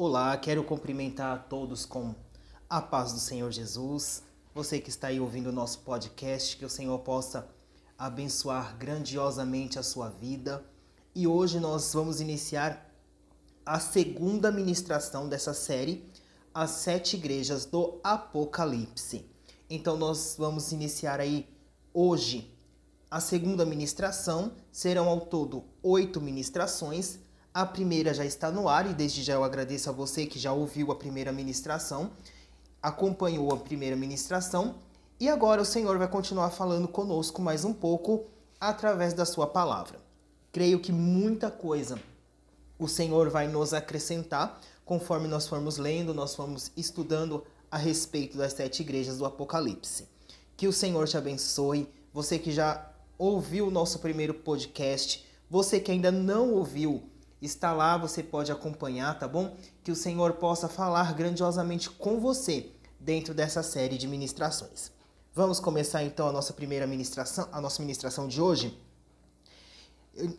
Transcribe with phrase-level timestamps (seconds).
[0.00, 2.14] Olá, quero cumprimentar a todos com
[2.70, 4.22] a paz do Senhor Jesus.
[4.54, 7.48] Você que está aí ouvindo o nosso podcast, que o Senhor possa
[7.98, 10.64] abençoar grandiosamente a sua vida.
[11.16, 12.88] E hoje nós vamos iniciar
[13.66, 16.08] a segunda ministração dessa série,
[16.54, 19.26] As Sete Igrejas do Apocalipse.
[19.68, 21.44] Então nós vamos iniciar aí
[21.92, 22.56] hoje
[23.10, 24.52] a segunda ministração.
[24.70, 27.18] Serão ao todo oito ministrações
[27.58, 30.52] a primeira já está no ar e desde já eu agradeço a você que já
[30.52, 32.12] ouviu a primeira ministração,
[32.80, 34.76] acompanhou a primeira ministração
[35.18, 38.26] e agora o Senhor vai continuar falando conosco mais um pouco
[38.60, 39.98] através da sua palavra.
[40.52, 41.98] Creio que muita coisa
[42.78, 48.52] o Senhor vai nos acrescentar conforme nós formos lendo, nós formos estudando a respeito das
[48.52, 50.06] sete igrejas do Apocalipse.
[50.56, 51.92] Que o Senhor te abençoe.
[52.14, 52.88] Você que já
[53.18, 57.02] ouviu o nosso primeiro podcast, você que ainda não ouviu
[57.40, 59.56] está lá, você pode acompanhar, tá bom?
[59.82, 64.90] Que o Senhor possa falar grandiosamente com você dentro dessa série de ministrações.
[65.34, 68.76] Vamos começar então a nossa primeira ministração, a nossa ministração de hoje.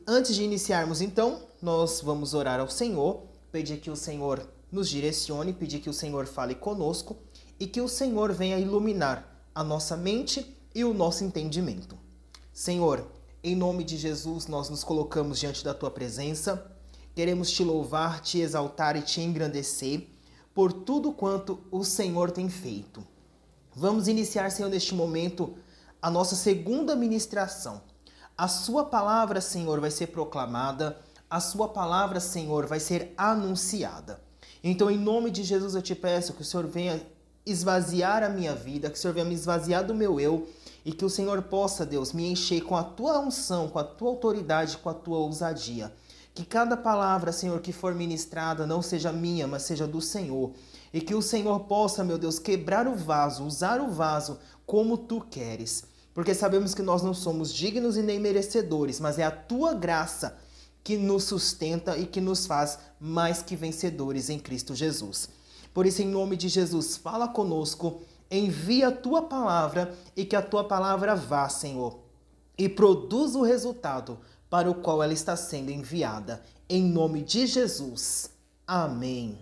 [0.05, 5.53] Antes de iniciarmos então, nós vamos orar ao Senhor, pedir que o Senhor nos direcione,
[5.53, 7.15] pedir que o Senhor fale conosco
[7.57, 11.97] e que o Senhor venha iluminar a nossa mente e o nosso entendimento.
[12.51, 13.07] Senhor,
[13.41, 16.69] em nome de Jesus, nós nos colocamos diante da tua presença
[17.19, 20.07] Queremos te louvar, te exaltar e te engrandecer
[20.53, 23.05] por tudo quanto o Senhor tem feito.
[23.75, 25.57] Vamos iniciar, Senhor, neste momento
[26.01, 27.81] a nossa segunda ministração.
[28.37, 30.97] A Sua palavra, Senhor, vai ser proclamada,
[31.29, 34.21] a Sua palavra, Senhor, vai ser anunciada.
[34.63, 37.05] Então, em nome de Jesus, eu te peço que o Senhor venha
[37.45, 40.47] esvaziar a minha vida, que o Senhor venha me esvaziar do meu eu
[40.85, 44.07] e que o Senhor possa, Deus, me encher com a tua unção, com a tua
[44.07, 45.91] autoridade, com a tua ousadia.
[46.33, 50.51] Que cada palavra, Senhor, que for ministrada não seja minha, mas seja do Senhor.
[50.93, 55.21] E que o Senhor possa, meu Deus, quebrar o vaso, usar o vaso como tu
[55.21, 55.83] queres.
[56.13, 60.37] Porque sabemos que nós não somos dignos e nem merecedores, mas é a tua graça
[60.83, 65.29] que nos sustenta e que nos faz mais que vencedores em Cristo Jesus.
[65.73, 70.41] Por isso, em nome de Jesus, fala conosco, envia a tua palavra e que a
[70.41, 71.99] tua palavra vá, Senhor,
[72.57, 76.41] e produza o resultado para o qual ela está sendo enviada.
[76.67, 78.31] Em nome de Jesus.
[78.65, 79.37] Amém.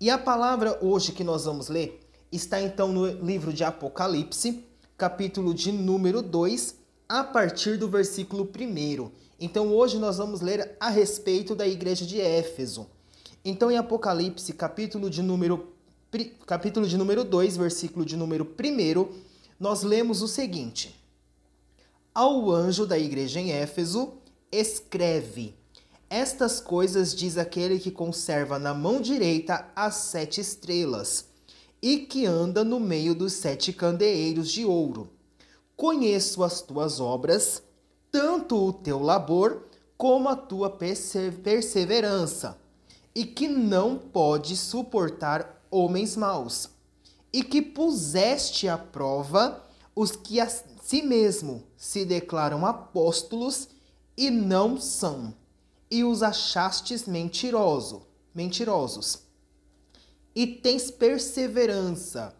[0.00, 4.64] E a palavra hoje que nós vamos ler está então no livro de Apocalipse,
[4.96, 6.74] capítulo de número 2,
[7.08, 9.10] a partir do versículo 1.
[9.38, 12.86] Então hoje nós vamos ler a respeito da igreja de Éfeso.
[13.44, 15.68] Então em Apocalipse, capítulo de número
[16.46, 19.08] capítulo de número 2, versículo de número 1,
[19.58, 20.94] nós lemos o seguinte:
[22.14, 24.21] Ao anjo da igreja em Éfeso,
[24.52, 25.56] escreve:
[26.10, 31.24] Estas coisas diz aquele que conserva na mão direita as sete estrelas
[31.80, 35.10] e que anda no meio dos sete candeeiros de ouro.
[35.74, 37.62] Conheço as tuas obras,
[38.10, 39.64] tanto o teu labor
[39.96, 42.58] como a tua perseverança,
[43.14, 46.68] e que não pode suportar homens maus,
[47.32, 49.64] e que puseste à prova
[49.94, 53.68] os que a si mesmo se declaram apóstolos
[54.22, 55.34] e não são,
[55.90, 59.18] e os achastes mentiroso, mentirosos.
[60.32, 62.32] E tens perseverança,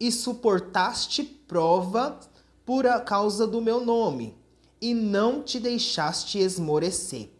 [0.00, 2.18] e suportaste prova
[2.66, 4.36] por a causa do meu nome,
[4.80, 7.30] e não te deixaste esmorecer.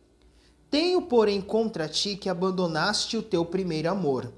[0.70, 4.32] Tenho, porém, contra ti que abandonaste o teu primeiro amor.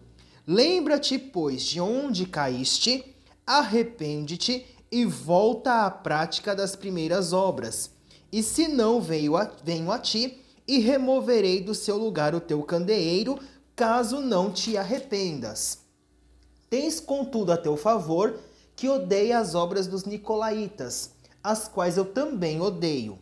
[0.46, 3.14] Lembra-te, pois, de onde caíste,
[3.46, 7.99] arrepende-te e volta à prática das primeiras obras
[8.32, 12.62] e se não veio a, venho a ti, e removerei do seu lugar o teu
[12.62, 13.38] candeeiro,
[13.74, 15.78] caso não te arrependas.
[16.68, 18.38] Tens, contudo, a teu favor
[18.76, 21.10] que odeia as obras dos nicolaítas,
[21.42, 23.18] as quais eu também odeio.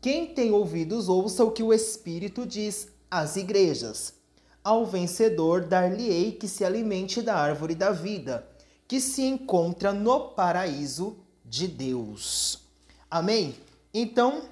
[0.00, 4.14] Quem tem ouvidos, ouça o que o Espírito diz às igrejas.
[4.62, 8.46] Ao vencedor dar-lhe-ei que se alimente da árvore da vida,
[8.88, 12.58] que se encontra no paraíso de Deus.
[13.10, 13.54] Amém?
[13.98, 14.42] Então,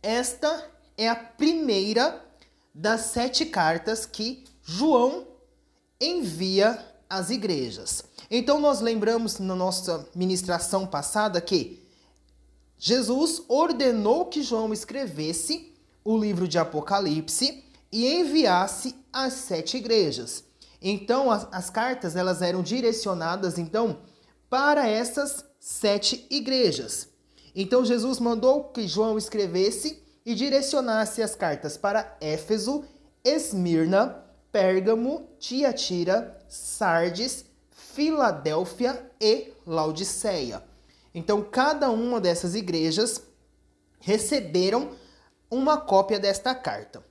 [0.00, 2.24] esta é a primeira
[2.72, 5.26] das sete cartas que João
[6.00, 6.78] envia
[7.10, 8.04] às igrejas.
[8.30, 11.84] Então, nós lembramos na nossa ministração passada que
[12.78, 15.74] Jesus ordenou que João escrevesse
[16.04, 20.44] o livro de Apocalipse e enviasse às sete igrejas.
[20.80, 23.98] Então, as, as cartas elas eram direcionadas então
[24.48, 27.10] para essas sete igrejas.
[27.54, 32.84] Então Jesus mandou que João escrevesse e direcionasse as cartas para Éfeso,
[33.24, 40.62] Esmirna, Pérgamo, Tiatira, Sardes, Filadélfia e Laodiceia.
[41.14, 43.22] Então, cada uma dessas igrejas
[44.00, 44.90] receberam
[45.50, 47.04] uma cópia desta carta.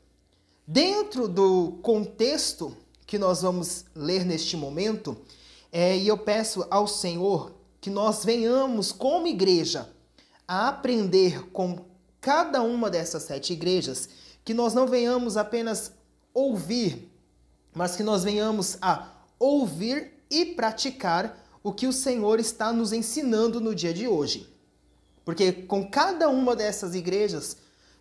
[0.65, 5.17] Dentro do contexto que nós vamos ler neste momento,
[5.71, 9.89] é, e eu peço ao Senhor que nós venhamos, como igreja,
[10.51, 11.85] a aprender com
[12.19, 14.09] cada uma dessas sete igrejas,
[14.43, 15.93] que nós não venhamos apenas
[16.33, 17.09] ouvir,
[17.73, 19.07] mas que nós venhamos a
[19.39, 24.53] ouvir e praticar o que o Senhor está nos ensinando no dia de hoje.
[25.23, 27.55] Porque com cada uma dessas igrejas,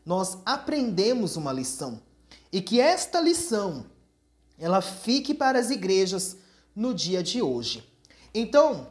[0.05, 2.03] nós aprendemos uma lição.
[2.53, 3.87] E que esta lição,
[4.59, 6.37] ela fique para as igrejas
[6.75, 7.89] no dia de hoje.
[8.35, 8.89] Então,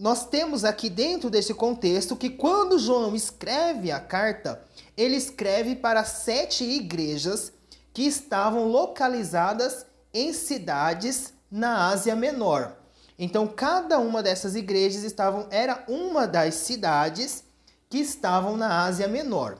[0.00, 4.64] nós temos aqui dentro desse contexto que quando João escreve a carta,
[4.96, 7.52] ele escreve para sete igrejas
[7.92, 12.78] que estavam localizadas em cidades na Ásia Menor.
[13.18, 17.44] Então, cada uma dessas igrejas estavam era uma das cidades
[17.90, 19.58] que estavam na Ásia Menor.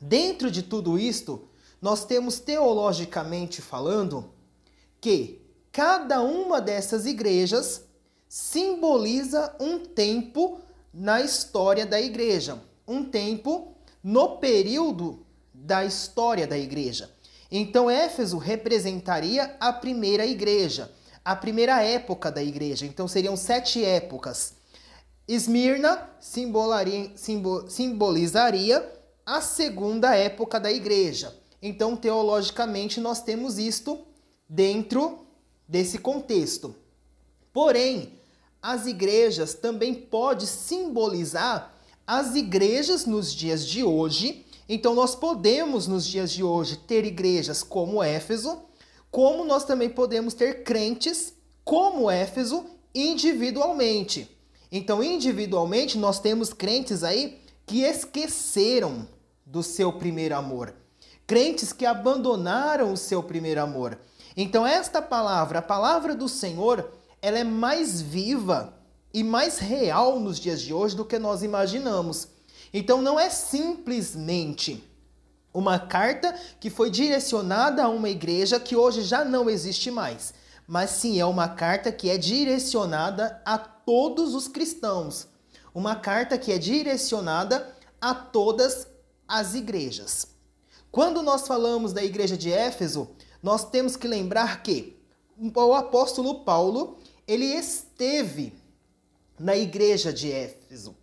[0.00, 1.46] Dentro de tudo isto,
[1.78, 4.32] nós temos teologicamente falando
[4.98, 7.82] que cada uma dessas igrejas
[8.28, 10.60] simboliza um tempo
[10.92, 17.10] na história da igreja, um tempo no período da história da igreja.
[17.50, 20.92] Então, Éfeso representaria a primeira igreja,
[21.24, 22.84] a primeira época da igreja.
[22.84, 24.54] Então, seriam sete épocas.
[25.26, 26.08] Esmirna
[27.68, 28.92] simbolizaria
[29.24, 31.34] a segunda época da igreja.
[31.62, 33.98] Então, teologicamente, nós temos isto
[34.48, 35.26] dentro
[35.66, 36.74] desse contexto.
[37.52, 38.17] Porém,
[38.62, 41.74] as igrejas também pode simbolizar
[42.06, 44.44] as igrejas nos dias de hoje.
[44.68, 48.62] Então, nós podemos, nos dias de hoje, ter igrejas como Éfeso,
[49.10, 51.34] como nós também podemos ter crentes
[51.64, 52.64] como Éfeso
[52.94, 54.36] individualmente.
[54.70, 59.06] Então, individualmente, nós temos crentes aí que esqueceram
[59.44, 60.74] do seu primeiro amor.
[61.26, 63.98] Crentes que abandonaram o seu primeiro amor.
[64.36, 68.74] Então, esta palavra, a palavra do Senhor, ela é mais viva
[69.12, 72.28] e mais real nos dias de hoje do que nós imaginamos.
[72.72, 74.84] Então, não é simplesmente
[75.52, 80.34] uma carta que foi direcionada a uma igreja que hoje já não existe mais,
[80.66, 85.26] mas sim é uma carta que é direcionada a todos os cristãos.
[85.74, 88.86] Uma carta que é direcionada a todas
[89.26, 90.26] as igrejas.
[90.90, 93.08] Quando nós falamos da igreja de Éfeso,
[93.42, 94.98] nós temos que lembrar que
[95.54, 96.97] o apóstolo Paulo,
[97.28, 98.54] ele esteve
[99.38, 100.96] na igreja de Éfeso.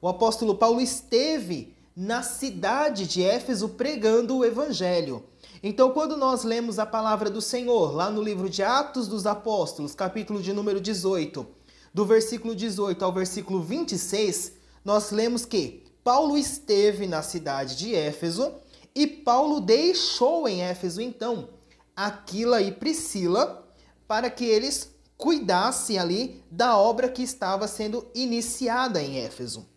[0.00, 5.24] O apóstolo Paulo esteve na cidade de Éfeso pregando o evangelho.
[5.62, 9.94] Então, quando nós lemos a palavra do Senhor, lá no livro de Atos dos Apóstolos,
[9.94, 11.46] capítulo de número 18,
[11.92, 14.52] do versículo 18 ao versículo 26,
[14.84, 18.52] nós lemos que Paulo esteve na cidade de Éfeso
[18.94, 21.48] e Paulo deixou em Éfeso então
[21.94, 23.66] Aquila e Priscila
[24.08, 24.89] para que eles
[25.20, 29.68] cuidassem ali da obra que estava sendo iniciada em Éfeso.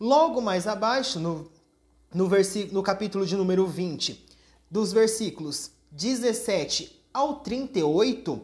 [0.00, 1.50] Logo mais abaixo, no,
[2.12, 2.26] no,
[2.72, 4.26] no capítulo de número 20,
[4.70, 8.40] dos versículos 17 ao 38,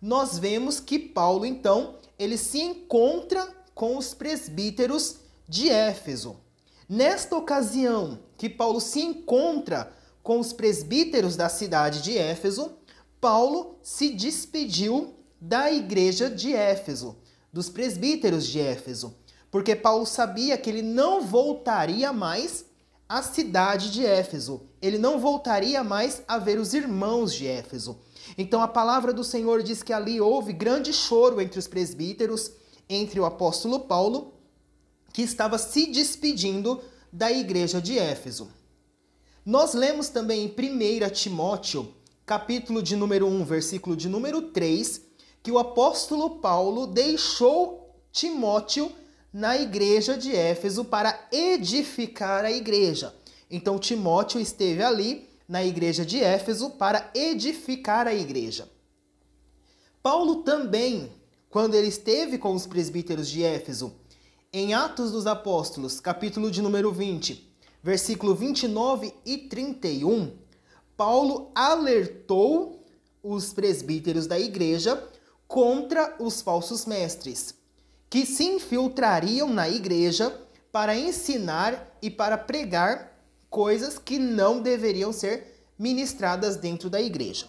[0.00, 5.16] nós vemos que Paulo, então, ele se encontra com os presbíteros
[5.48, 6.36] de Éfeso.
[6.88, 12.72] Nesta ocasião que Paulo se encontra com os presbíteros da cidade de Éfeso,
[13.20, 17.16] Paulo se despediu da igreja de Éfeso,
[17.52, 19.14] dos presbíteros de Éfeso,
[19.50, 22.66] porque Paulo sabia que ele não voltaria mais
[23.08, 27.98] à cidade de Éfeso, ele não voltaria mais a ver os irmãos de Éfeso.
[28.36, 32.52] Então a palavra do Senhor diz que ali houve grande choro entre os presbíteros,
[32.88, 34.34] entre o apóstolo Paulo
[35.12, 36.80] que estava se despedindo
[37.12, 38.48] da igreja de Éfeso.
[39.44, 41.94] Nós lemos também em 1 Timóteo,
[42.26, 45.07] capítulo de número 1, versículo de número 3,
[45.42, 48.90] que o apóstolo Paulo deixou Timóteo
[49.32, 53.14] na igreja de Éfeso para edificar a igreja.
[53.50, 58.68] Então Timóteo esteve ali na igreja de Éfeso para edificar a igreja.
[60.02, 61.10] Paulo também,
[61.50, 63.92] quando ele esteve com os presbíteros de Éfeso,
[64.52, 70.32] em Atos dos Apóstolos, capítulo de número 20, versículo 29 e 31,
[70.96, 72.84] Paulo alertou
[73.22, 75.02] os presbíteros da igreja
[75.48, 77.54] contra os falsos mestres,
[78.08, 80.30] que se infiltrariam na igreja
[80.70, 83.18] para ensinar e para pregar
[83.50, 87.46] coisas que não deveriam ser ministradas dentro da igreja.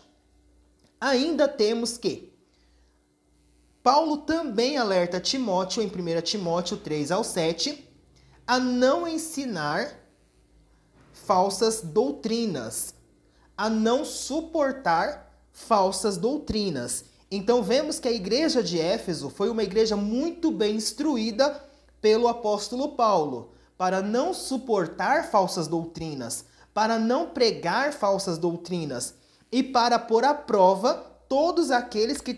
[1.00, 2.29] ainda temos que
[3.82, 7.88] Paulo também alerta Timóteo em 1 Timóteo 3 ao 7
[8.46, 9.96] a não ensinar
[11.13, 12.94] falsas doutrinas,
[13.56, 17.06] a não suportar falsas doutrinas.
[17.32, 21.64] Então vemos que a igreja de Éfeso foi uma igreja muito bem instruída
[22.02, 29.14] pelo apóstolo Paulo para não suportar falsas doutrinas, para não pregar falsas doutrinas
[29.52, 30.96] e para pôr à prova
[31.30, 32.38] todos aqueles que,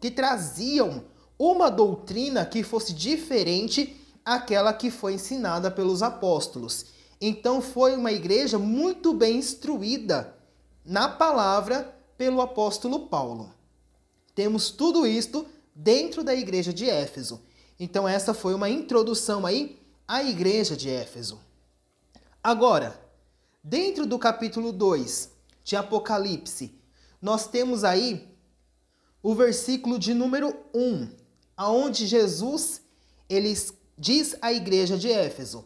[0.00, 1.04] que traziam
[1.38, 6.86] uma doutrina que fosse diferente àquela que foi ensinada pelos apóstolos.
[7.20, 10.34] Então foi uma igreja muito bem instruída
[10.84, 13.55] na palavra pelo apóstolo Paulo.
[14.36, 17.40] Temos tudo isto dentro da igreja de Éfeso.
[17.80, 21.40] Então essa foi uma introdução aí à igreja de Éfeso.
[22.44, 23.00] Agora,
[23.64, 25.30] dentro do capítulo 2
[25.64, 26.78] de Apocalipse,
[27.20, 28.28] nós temos aí
[29.22, 31.08] o versículo de número 1,
[31.56, 32.82] aonde Jesus
[33.30, 33.56] ele
[33.96, 35.64] diz à igreja de Éfeso: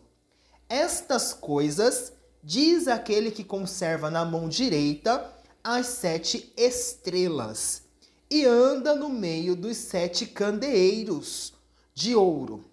[0.69, 5.29] estas coisas diz aquele que conserva na mão direita
[5.65, 7.89] as sete estrelas
[8.30, 11.52] e anda no meio dos sete candeeiros
[11.92, 12.64] de ouro.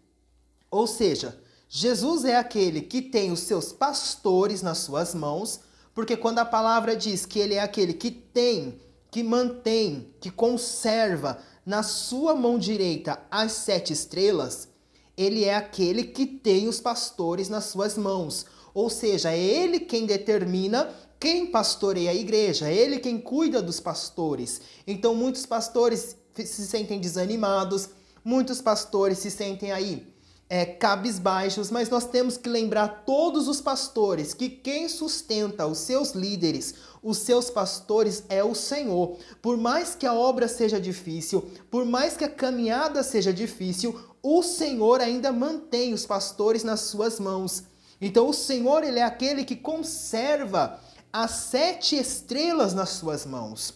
[0.70, 5.62] Ou seja, Jesus é aquele que tem os seus pastores nas suas mãos,
[5.94, 11.40] porque quando a palavra diz que ele é aquele que tem, que mantém, que conserva
[11.66, 14.70] na sua mão direita as sete estrelas,
[15.18, 18.46] ele é aquele que tem os pastores nas suas mãos.
[18.74, 23.80] Ou seja, é ele quem determina quem pastoreia a igreja, é ele quem cuida dos
[23.80, 24.62] pastores.
[24.86, 27.90] Então, muitos pastores se sentem desanimados,
[28.24, 30.06] muitos pastores se sentem aí
[30.50, 36.12] é, cabisbaixos, mas nós temos que lembrar todos os pastores que quem sustenta os seus
[36.12, 39.18] líderes, os seus pastores é o Senhor.
[39.42, 44.42] Por mais que a obra seja difícil, por mais que a caminhada seja difícil, o
[44.42, 47.64] Senhor ainda mantém os pastores nas suas mãos.
[48.00, 50.80] Então o Senhor, ele é aquele que conserva
[51.20, 53.74] as sete estrelas nas suas mãos.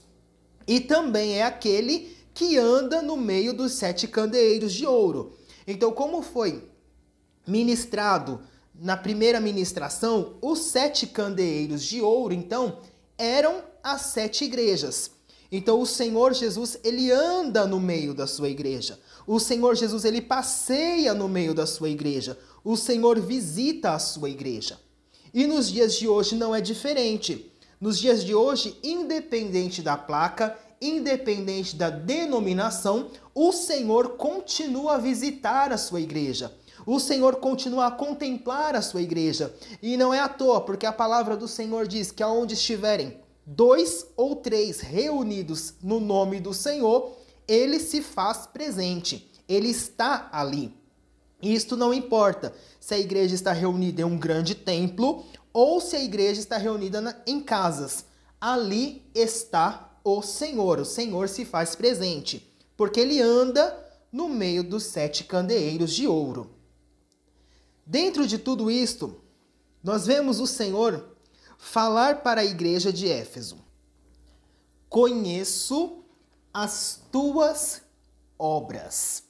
[0.67, 5.35] E também é aquele que anda no meio dos sete candeeiros de ouro.
[5.65, 6.63] Então, como foi
[7.47, 8.41] ministrado
[8.75, 12.77] na primeira ministração, os sete candeeiros de ouro, então,
[13.17, 15.09] eram as sete igrejas.
[15.51, 18.99] Então, o Senhor Jesus, ele anda no meio da sua igreja.
[19.25, 22.37] O Senhor Jesus, ele passeia no meio da sua igreja.
[22.63, 24.77] O Senhor visita a sua igreja.
[25.33, 27.51] E nos dias de hoje não é diferente.
[27.79, 35.71] Nos dias de hoje, independente da placa, independente da denominação, o Senhor continua a visitar
[35.71, 36.53] a sua igreja.
[36.85, 39.53] O Senhor continua a contemplar a sua igreja.
[39.81, 44.07] E não é à toa, porque a palavra do Senhor diz que aonde estiverem dois
[44.17, 49.31] ou três reunidos no nome do Senhor, ele se faz presente.
[49.47, 50.80] Ele está ali.
[51.41, 56.03] Isto não importa se a igreja está reunida em um grande templo ou se a
[56.03, 58.05] igreja está reunida na, em casas.
[58.39, 60.79] Ali está o Senhor.
[60.79, 63.77] O Senhor se faz presente, porque ele anda
[64.11, 66.51] no meio dos sete candeeiros de ouro.
[67.85, 69.21] Dentro de tudo isto,
[69.83, 71.15] nós vemos o Senhor
[71.57, 73.57] falar para a igreja de Éfeso:
[74.89, 76.03] Conheço
[76.53, 77.81] as tuas
[78.37, 79.23] obras.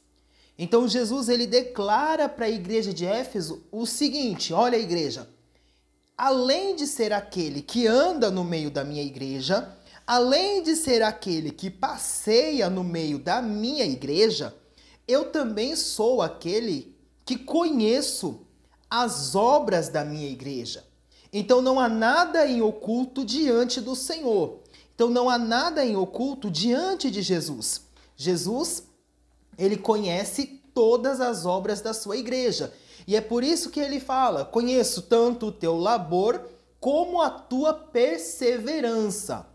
[0.64, 5.28] Então Jesus ele declara para a igreja de Éfeso o seguinte: olha a igreja,
[6.16, 9.76] além de ser aquele que anda no meio da minha igreja,
[10.06, 14.56] além de ser aquele que passeia no meio da minha igreja,
[15.08, 18.42] eu também sou aquele que conheço
[18.88, 20.86] as obras da minha igreja.
[21.34, 24.60] Então não há nada em oculto diante do Senhor.
[24.94, 27.82] Então não há nada em oculto diante de Jesus.
[28.16, 28.91] Jesus,
[29.62, 32.74] ele conhece todas as obras da sua igreja.
[33.06, 36.42] E é por isso que ele fala: Conheço tanto o teu labor
[36.80, 39.46] como a tua perseverança.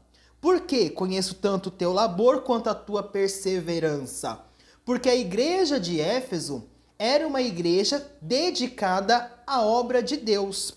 [0.40, 4.40] Por que conheço tanto o teu labor quanto a tua perseverança?
[4.84, 10.74] Porque a igreja de Éfeso era uma igreja dedicada à obra de Deus.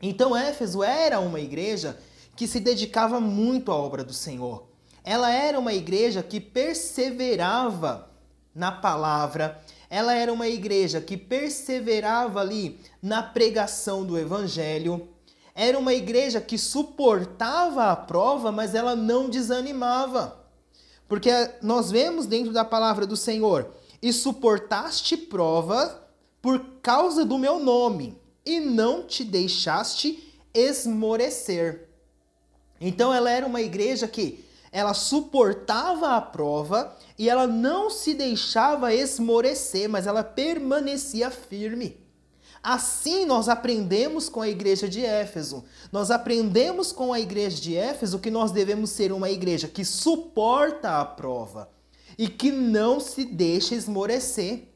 [0.00, 1.98] Então Éfeso era uma igreja
[2.36, 4.68] que se dedicava muito à obra do Senhor.
[5.02, 8.11] Ela era uma igreja que perseverava
[8.54, 15.08] na palavra, ela era uma igreja que perseverava ali na pregação do evangelho,
[15.54, 20.40] era uma igreja que suportava a prova, mas ela não desanimava.
[21.06, 21.30] Porque
[21.60, 26.02] nós vemos dentro da palavra do Senhor: e suportaste prova
[26.40, 31.88] por causa do meu nome, e não te deixaste esmorecer.
[32.80, 38.94] Então ela era uma igreja que ela suportava a prova e ela não se deixava
[38.94, 42.00] esmorecer, mas ela permanecia firme.
[42.62, 45.62] Assim nós aprendemos com a igreja de Éfeso.
[45.90, 51.00] Nós aprendemos com a igreja de Éfeso que nós devemos ser uma igreja que suporta
[51.00, 51.68] a prova
[52.16, 54.68] e que não se deixa esmorecer,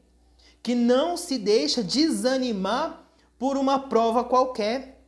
[0.61, 3.03] que não se deixa desanimar
[3.39, 5.01] por uma prova qualquer.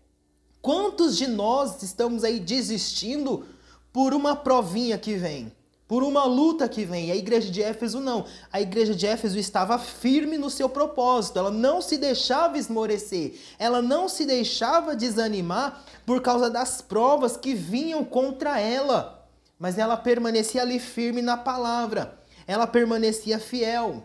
[0.62, 3.46] Quantos de nós estamos aí desistindo
[3.92, 5.52] por uma provinha que vem,
[5.88, 7.12] por uma luta que vem.
[7.12, 8.26] A igreja de Éfeso não.
[8.52, 13.82] A igreja de Éfeso estava firme no seu propósito, ela não se deixava esmorecer, ela
[13.82, 19.28] não se deixava desanimar por causa das provas que vinham contra ela,
[19.58, 24.04] mas ela permanecia ali firme na palavra, ela permanecia fiel.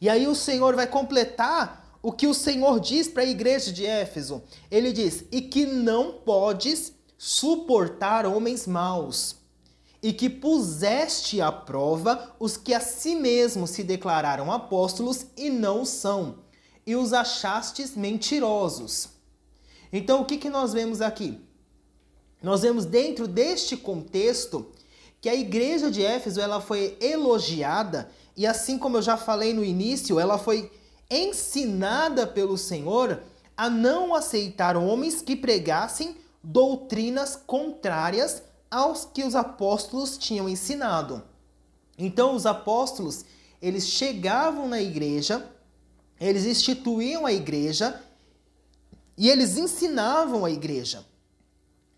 [0.00, 3.84] E aí o Senhor vai completar o que o Senhor diz para a igreja de
[3.84, 4.42] Éfeso.
[4.70, 9.36] Ele diz: "E que não podes suportar homens maus,
[10.02, 15.84] e que puseste à prova os que a si mesmos se declararam apóstolos e não
[15.84, 16.38] são,
[16.86, 19.10] e os achastes mentirosos.
[19.92, 21.38] Então, o que, que nós vemos aqui?
[22.42, 24.72] Nós vemos dentro deste contexto
[25.20, 29.62] que a igreja de Éfeso ela foi elogiada e assim como eu já falei no
[29.62, 30.72] início, ela foi
[31.10, 33.22] ensinada pelo Senhor
[33.54, 41.22] a não aceitar homens que pregassem doutrinas contrárias aos que os apóstolos tinham ensinado.
[41.98, 43.24] Então os apóstolos,
[43.60, 45.46] eles chegavam na igreja,
[46.18, 48.02] eles instituíam a igreja
[49.16, 51.04] e eles ensinavam a igreja.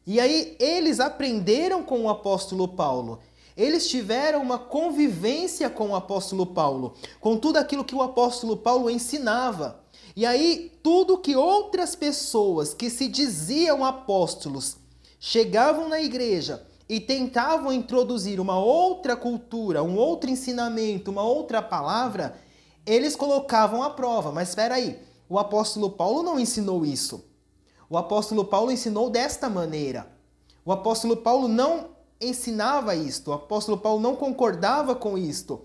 [0.04, 3.20] E aí eles aprenderam com o apóstolo Paulo.
[3.56, 8.90] Eles tiveram uma convivência com o apóstolo Paulo, com tudo aquilo que o apóstolo Paulo
[8.90, 9.81] ensinava.
[10.14, 14.76] E aí, tudo que outras pessoas que se diziam apóstolos
[15.18, 22.36] chegavam na igreja e tentavam introduzir uma outra cultura, um outro ensinamento, uma outra palavra,
[22.84, 24.30] eles colocavam à prova.
[24.30, 24.98] Mas espera aí,
[25.28, 27.24] o apóstolo Paulo não ensinou isso.
[27.88, 30.06] O apóstolo Paulo ensinou desta maneira.
[30.64, 33.30] O apóstolo Paulo não ensinava isto.
[33.30, 35.62] O apóstolo Paulo não concordava com isto.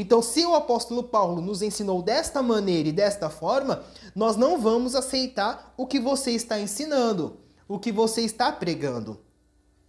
[0.00, 3.82] Então, se o apóstolo Paulo nos ensinou desta maneira e desta forma,
[4.14, 9.18] nós não vamos aceitar o que você está ensinando, o que você está pregando.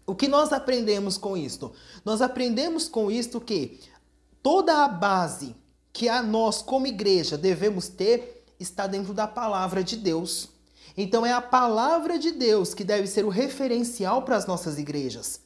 [0.08, 1.72] O que nós aprendemos com isto?
[2.04, 3.82] Nós aprendemos com isto que
[4.42, 5.56] toda a base
[5.94, 10.50] que a nós, como igreja, devemos ter está dentro da palavra de Deus.
[10.98, 15.40] Então, é a palavra de Deus que deve ser o referencial para as nossas igrejas.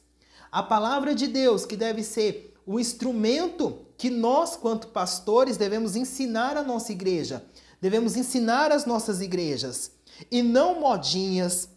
[0.50, 6.56] A palavra de Deus que deve ser o instrumento que nós, quanto pastores, devemos ensinar
[6.56, 7.44] a nossa igreja,
[7.80, 9.92] devemos ensinar as nossas igrejas,
[10.30, 11.68] e não modinhas,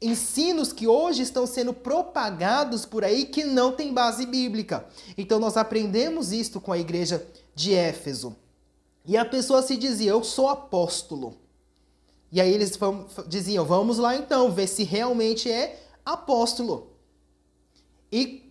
[0.00, 4.86] ensinos que hoje estão sendo propagados por aí que não tem base bíblica.
[5.16, 8.36] Então nós aprendemos isto com a igreja de Éfeso.
[9.04, 11.36] E a pessoa se dizia: Eu sou apóstolo.
[12.30, 12.78] E aí eles
[13.28, 16.92] diziam: Vamos lá então, ver se realmente é apóstolo.
[18.10, 18.45] E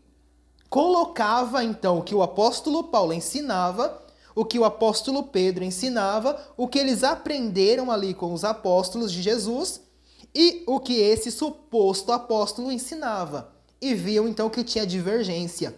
[0.69, 4.03] colocava então o que o apóstolo Paulo ensinava,
[4.35, 9.21] o que o apóstolo Pedro ensinava, o que eles aprenderam ali com os apóstolos de
[9.21, 9.81] Jesus
[10.33, 13.53] e o que esse suposto apóstolo ensinava.
[13.81, 15.75] E viam então que tinha divergência.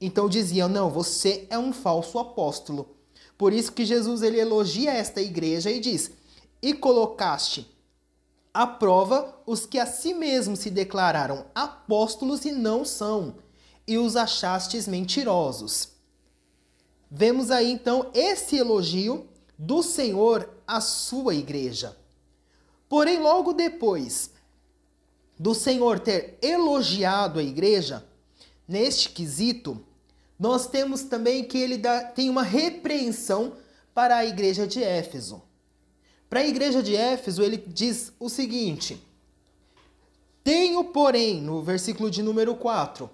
[0.00, 2.96] Então diziam: "Não, você é um falso apóstolo".
[3.36, 6.10] Por isso que Jesus ele elogia esta igreja e diz:
[6.62, 7.66] "E colocaste
[8.52, 13.34] à prova os que a si mesmos se declararam apóstolos e não são,
[13.86, 15.88] e os achastes mentirosos.
[17.10, 21.96] Vemos aí então esse elogio do Senhor à sua igreja.
[22.88, 24.30] Porém, logo depois
[25.38, 28.06] do Senhor ter elogiado a igreja,
[28.66, 29.84] neste quesito,
[30.38, 33.54] nós temos também que ele dá, tem uma repreensão
[33.92, 35.42] para a igreja de Éfeso.
[36.28, 39.04] Para a igreja de Éfeso, ele diz o seguinte:
[40.44, 43.10] Tenho, porém, no versículo de número 4,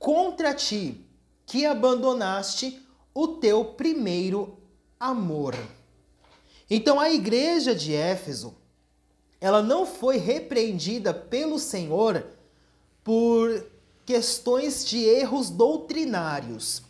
[0.00, 1.06] contra ti,
[1.44, 2.80] que abandonaste
[3.14, 4.58] o teu primeiro
[4.98, 5.54] amor.
[6.68, 8.54] Então a igreja de Éfeso,
[9.40, 12.24] ela não foi repreendida pelo Senhor
[13.04, 13.66] por
[14.06, 16.82] questões de erros doutrinários.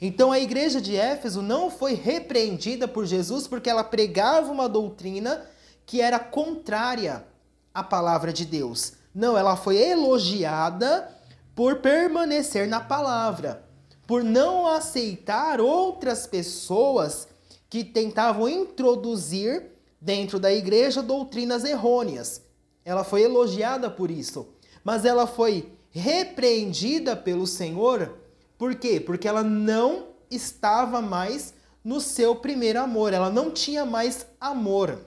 [0.00, 5.44] Então a igreja de Éfeso não foi repreendida por Jesus porque ela pregava uma doutrina
[5.84, 7.26] que era contrária
[7.74, 8.94] à palavra de Deus.
[9.14, 11.15] Não, ela foi elogiada
[11.56, 13.64] por permanecer na palavra,
[14.06, 17.26] por não aceitar outras pessoas
[17.70, 22.42] que tentavam introduzir dentro da igreja doutrinas errôneas.
[22.84, 24.46] Ela foi elogiada por isso,
[24.84, 28.14] mas ela foi repreendida pelo Senhor.
[28.58, 29.00] Por quê?
[29.00, 35.00] Porque ela não estava mais no seu primeiro amor, ela não tinha mais amor.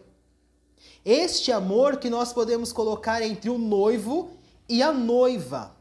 [1.05, 4.31] Este amor que nós podemos colocar entre o noivo
[4.67, 5.78] e a noiva.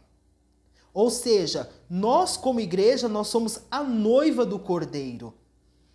[0.98, 5.32] Ou seja, nós como igreja, nós somos a noiva do Cordeiro.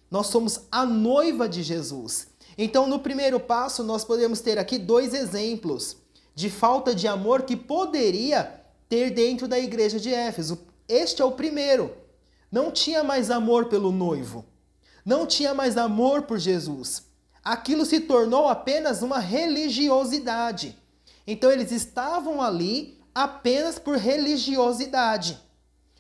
[0.09, 2.29] Nós somos a noiva de Jesus.
[2.57, 5.97] Então, no primeiro passo, nós podemos ter aqui dois exemplos
[6.33, 10.65] de falta de amor que poderia ter dentro da igreja de Éfeso.
[10.87, 11.93] Este é o primeiro.
[12.49, 14.45] Não tinha mais amor pelo noivo.
[15.05, 17.03] Não tinha mais amor por Jesus.
[17.43, 20.77] Aquilo se tornou apenas uma religiosidade.
[21.27, 25.39] Então eles estavam ali apenas por religiosidade,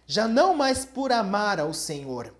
[0.05, 2.33] já não mais por amar ao Senhor.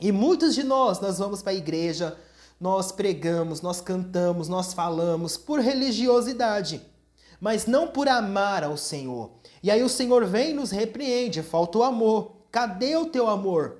[0.00, 2.16] E muitos de nós, nós vamos para a igreja,
[2.60, 6.80] nós pregamos, nós cantamos, nós falamos por religiosidade,
[7.40, 9.30] mas não por amar ao Senhor.
[9.62, 12.32] E aí o Senhor vem e nos repreende, falta o amor.
[12.50, 13.78] Cadê o teu amor?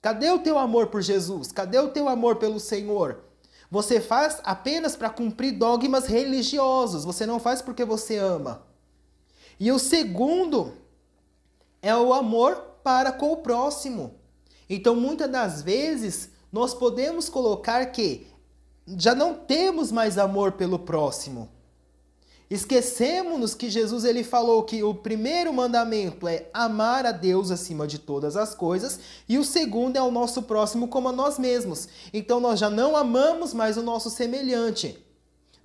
[0.00, 1.52] Cadê o teu amor por Jesus?
[1.52, 3.24] Cadê o teu amor pelo Senhor?
[3.70, 8.67] Você faz apenas para cumprir dogmas religiosos, você não faz porque você ama.
[9.58, 10.74] E o segundo
[11.82, 14.14] é o amor para com o próximo.
[14.68, 18.26] Então, muitas das vezes, nós podemos colocar que
[18.86, 21.50] já não temos mais amor pelo próximo.
[22.50, 27.98] Esquecemos que Jesus ele falou que o primeiro mandamento é amar a Deus acima de
[27.98, 31.88] todas as coisas e o segundo é o nosso próximo como a nós mesmos.
[32.10, 34.98] Então nós já não amamos mais o nosso semelhante.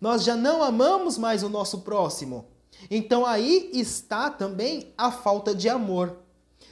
[0.01, 2.47] Nós já não amamos mais o nosso próximo.
[2.89, 6.17] Então aí está também a falta de amor.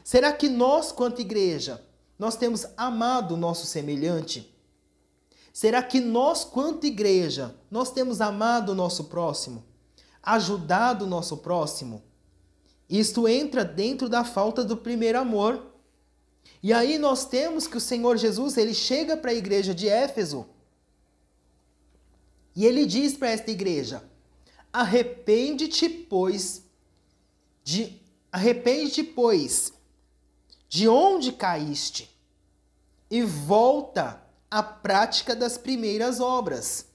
[0.04, 1.84] Será que nós, quanto igreja,
[2.18, 4.54] nós temos amado o nosso semelhante?
[5.54, 9.64] Será que nós, quanto igreja, nós temos amado o nosso próximo?
[10.24, 12.02] Ajudado o nosso próximo?
[12.90, 15.66] Isto entra dentro da falta do primeiro amor.
[16.64, 20.46] E aí nós temos que o Senhor Jesus, ele chega para a igreja de Éfeso
[22.56, 24.04] e ele diz para esta igreja:
[24.74, 26.64] Arrepende-te, pois,
[27.64, 28.00] de
[28.32, 29.74] arrepende-te, pois,
[30.70, 32.10] de onde caíste,
[33.10, 36.86] e volta à prática das primeiras obras.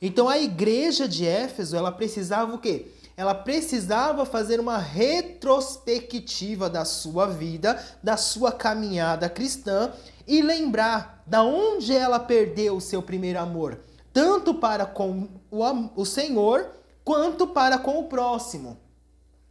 [0.00, 2.86] Então a igreja de Éfeso, ela precisava o quê?
[3.16, 9.92] Ela precisava fazer uma retrospectiva da sua vida, da sua caminhada cristã
[10.24, 13.80] e lembrar da onde ela perdeu o seu primeiro amor,
[14.12, 16.77] tanto para com o, o Senhor
[17.08, 18.76] quanto para com o próximo.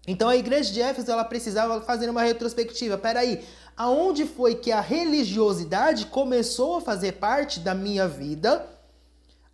[0.07, 2.99] Então a igreja de Éfeso ela precisava fazer uma retrospectiva.
[2.99, 3.43] Peraí,
[3.75, 8.63] aonde foi que a religiosidade começou a fazer parte da minha vida,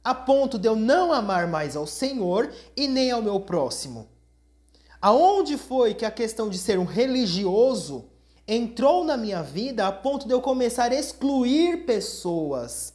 [0.03, 4.09] a ponto de eu não amar mais ao Senhor e nem ao meu próximo?
[5.01, 8.09] Aonde foi que a questão de ser um religioso
[8.45, 12.93] entrou na minha vida a ponto de eu começar a excluir pessoas?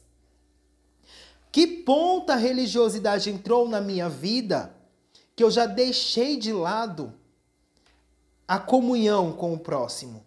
[1.50, 4.76] Que ponto a religiosidade entrou na minha vida?
[5.38, 7.14] Que eu já deixei de lado
[8.48, 10.26] a comunhão com o próximo.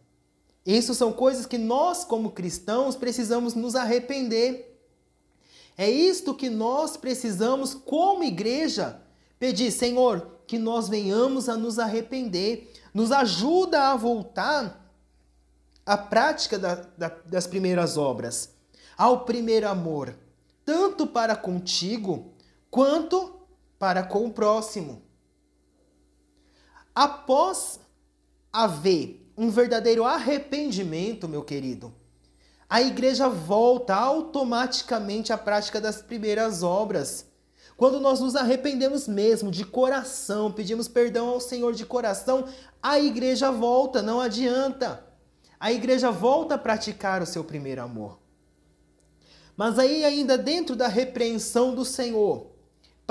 [0.66, 4.82] Isso são coisas que nós, como cristãos, precisamos nos arrepender.
[5.78, 9.02] É isto que nós precisamos, como igreja,
[9.38, 12.72] pedir, Senhor, que nós venhamos a nos arrepender.
[12.94, 14.90] Nos ajuda a voltar
[15.86, 18.52] à prática da, da, das primeiras obras,
[18.98, 20.16] ao primeiro amor,
[20.64, 22.32] tanto para contigo
[22.70, 23.41] quanto
[23.82, 25.02] para com o próximo.
[26.94, 27.80] Após
[28.54, 31.92] haver um verdadeiro arrependimento, meu querido,
[32.70, 37.26] a igreja volta automaticamente à prática das primeiras obras.
[37.76, 42.48] Quando nós nos arrependemos mesmo, de coração, pedimos perdão ao Senhor de coração,
[42.84, 45.04] a igreja volta, não adianta.
[45.60, 48.20] A igreja volta a praticar o seu primeiro amor.
[49.58, 52.51] Mas aí, ainda dentro da repreensão do Senhor,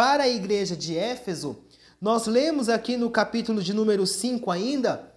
[0.00, 1.58] para a igreja de Éfeso,
[2.00, 5.12] nós lemos aqui no capítulo de número 5 ainda,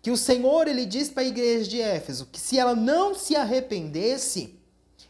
[0.00, 3.34] que o Senhor ele diz para a igreja de Éfeso que se ela não se
[3.34, 4.54] arrependesse,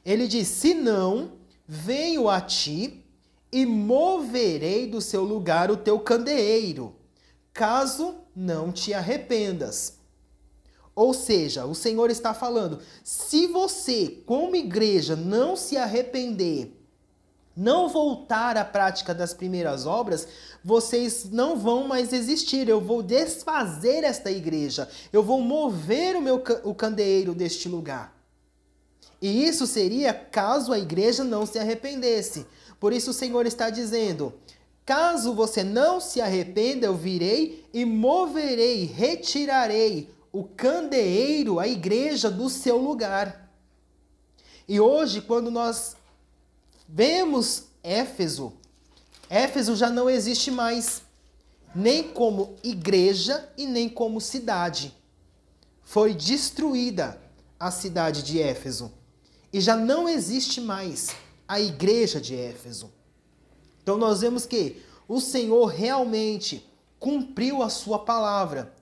[0.07, 1.33] ele diz: "Se não,
[1.69, 3.05] venho a ti
[3.53, 6.95] e moverei do seu lugar o teu candeeiro,
[7.53, 9.99] caso não te arrependas."
[10.95, 16.80] Ou seja, o Senhor está falando: se você, como igreja, não se arrepender
[17.57, 20.27] não voltar à prática das primeiras obras,
[20.65, 22.69] vocês não vão mais existir.
[22.69, 24.89] Eu vou desfazer esta igreja.
[25.13, 28.15] Eu vou mover o meu o candeeiro deste lugar.
[29.21, 32.47] E isso seria caso a igreja não se arrependesse.
[32.79, 34.33] Por isso o Senhor está dizendo:
[34.87, 42.49] Caso você não se arrependa, eu virei e moverei, retirarei o candeeiro, a igreja, do
[42.49, 43.51] seu lugar.
[44.67, 45.97] E hoje, quando nós
[46.93, 48.53] vemos Éfeso,
[49.29, 51.03] Éfeso já não existe mais,
[51.75, 54.95] nem como igreja e nem como cidade.
[55.83, 57.21] Foi destruída
[57.59, 58.93] a cidade de Éfeso
[59.53, 61.11] e já não existe mais
[61.47, 62.91] a igreja de Éfeso.
[63.83, 68.75] Então nós vemos que o Senhor realmente cumpriu a sua palavra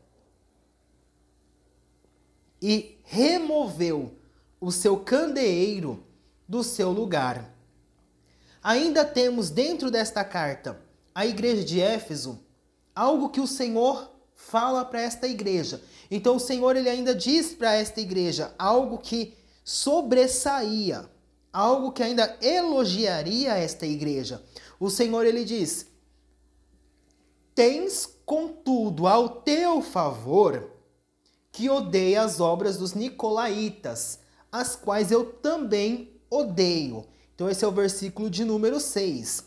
[2.61, 4.13] e removeu
[4.61, 6.03] o seu candeeiro
[6.49, 7.58] do seu lugar.
[8.63, 10.81] Ainda temos dentro desta carta
[11.15, 12.39] a igreja de Éfeso
[12.95, 15.81] algo que o Senhor fala para esta igreja.
[16.11, 21.09] Então o Senhor ele ainda diz para esta igreja algo que sobressaía,
[21.53, 24.43] algo que ainda elogiaria esta igreja.
[24.81, 25.87] O Senhor ele diz:
[27.55, 30.71] Tens contudo ao teu favor
[31.51, 37.05] que odeia as obras dos nicolaítas, as quais eu também odeio.
[37.39, 39.45] Então esse é o versículo de número 6.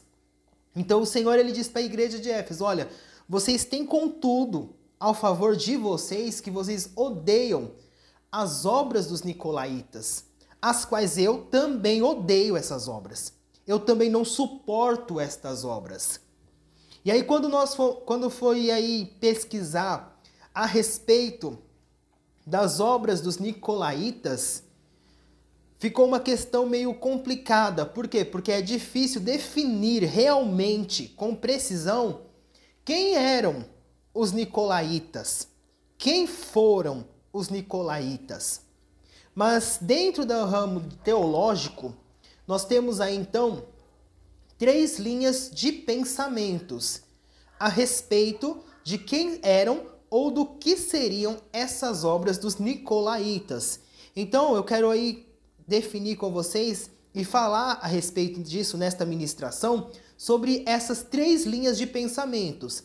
[0.74, 2.90] Então o Senhor ele diz para a igreja de Éfeso, olha,
[3.28, 7.74] vocês têm contudo ao favor de vocês que vocês odeiam
[8.32, 10.24] as obras dos nicolaítas,
[10.62, 13.34] as quais eu também odeio essas obras.
[13.68, 16.22] Eu também não suporto estas obras.
[17.04, 20.18] E aí quando nós for, quando foi aí pesquisar
[20.56, 21.60] a respeito
[22.48, 24.64] das obras dos nicolaítas,
[25.82, 27.88] ficou uma questão meio complicada.
[27.88, 28.24] Por quê?
[28.24, 32.22] Porque é difícil definir realmente, com precisão,
[32.86, 33.66] quem eram
[34.14, 35.48] os nicolaítas.
[35.98, 38.62] Quem foram os nicolaítas?
[39.34, 41.96] Mas dentro do ramo teológico,
[42.48, 43.66] nós temos aí então
[44.60, 47.02] três linhas de pensamentos
[47.60, 53.80] a respeito de quem eram ou do que seriam essas obras dos nicolaítas.
[54.16, 55.31] Então, eu quero aí
[55.68, 61.86] definir com vocês e falar a respeito disso nesta ministração sobre essas três linhas de
[61.86, 62.84] pensamentos.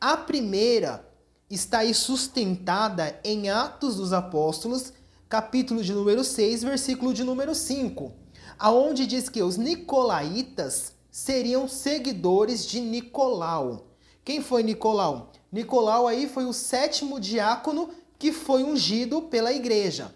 [0.00, 1.08] A primeira
[1.48, 4.92] está aí sustentada em Atos dos Apóstolos,
[5.28, 8.12] capítulo de número 6, versículo de número 5,
[8.58, 13.86] aonde diz que os nicolaítas seriam seguidores de Nicolau.
[14.24, 15.30] Quem foi Nicolau?
[15.50, 20.14] Nicolau aí foi o sétimo diácono que foi ungido pela igreja.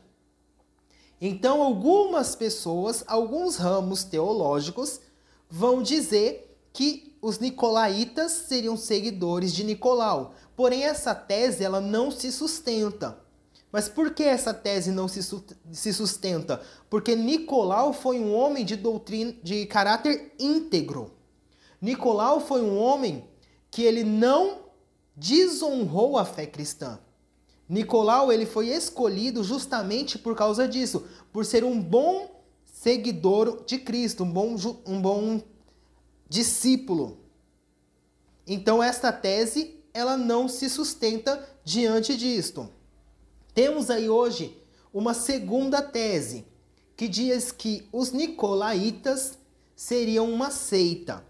[1.21, 5.01] Então, algumas pessoas, alguns ramos teológicos
[5.49, 10.35] vão dizer que os nicolaítas seriam seguidores de Nicolau.
[10.55, 13.19] Porém, essa tese ela não se sustenta.
[13.73, 15.23] Mas por que essa tese não se,
[15.93, 16.63] sustenta?
[16.89, 21.13] Porque Nicolau foi um homem de doutrina de caráter íntegro.
[21.81, 23.25] Nicolau foi um homem
[23.71, 24.61] que ele não
[25.15, 26.99] desonrou a fé cristã.
[27.69, 34.23] Nicolau ele foi escolhido justamente por causa disso, por ser um bom seguidor de Cristo,
[34.23, 35.43] um bom, um bom
[36.29, 37.19] discípulo.
[38.47, 42.69] Então esta tese ela não se sustenta diante disto.
[43.55, 44.57] Temos aí hoje
[44.93, 46.47] uma segunda tese
[46.97, 49.39] que diz que os nicolaítas
[49.75, 51.25] seriam uma seita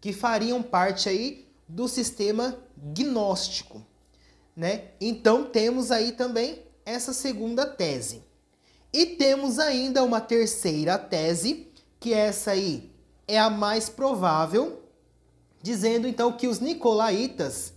[0.00, 3.86] que fariam parte aí do sistema gnóstico,
[4.56, 4.88] né?
[5.00, 8.22] Então temos aí também essa segunda tese.
[8.92, 12.90] E temos ainda uma terceira tese, que essa aí
[13.26, 14.82] é a mais provável,
[15.62, 17.72] dizendo então que os nicolaítas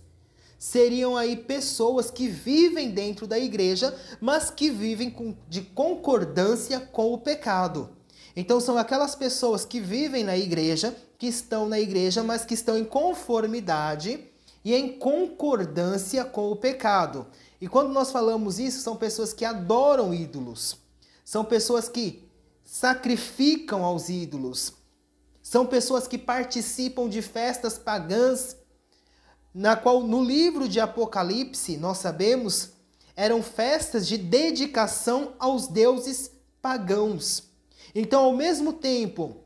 [0.58, 7.12] seriam aí pessoas que vivem dentro da igreja, mas que vivem com, de concordância com
[7.12, 7.90] o pecado.
[8.34, 12.76] Então são aquelas pessoas que vivem na igreja, que estão na igreja, mas que estão
[12.76, 14.20] em conformidade
[14.66, 17.28] e em concordância com o pecado.
[17.60, 20.76] E quando nós falamos isso, são pessoas que adoram ídolos.
[21.24, 22.28] São pessoas que
[22.64, 24.72] sacrificam aos ídolos.
[25.40, 28.56] São pessoas que participam de festas pagãs,
[29.54, 32.70] na qual no livro de Apocalipse, nós sabemos,
[33.14, 37.44] eram festas de dedicação aos deuses pagãos.
[37.94, 39.44] Então, ao mesmo tempo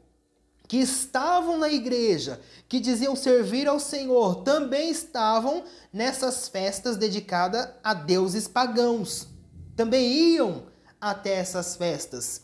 [0.70, 7.92] que estavam na igreja, que diziam servir ao Senhor, também estavam nessas festas dedicadas a
[7.92, 9.26] deuses pagãos.
[9.74, 10.68] Também iam
[11.00, 12.42] até essas festas.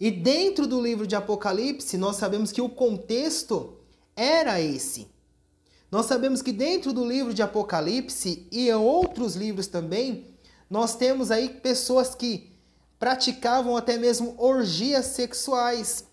[0.00, 3.78] E dentro do livro de Apocalipse, nós sabemos que o contexto
[4.16, 5.06] era esse.
[5.88, 10.34] Nós sabemos que dentro do livro de Apocalipse e em outros livros também,
[10.68, 12.50] nós temos aí pessoas que
[12.98, 16.10] praticavam até mesmo orgias sexuais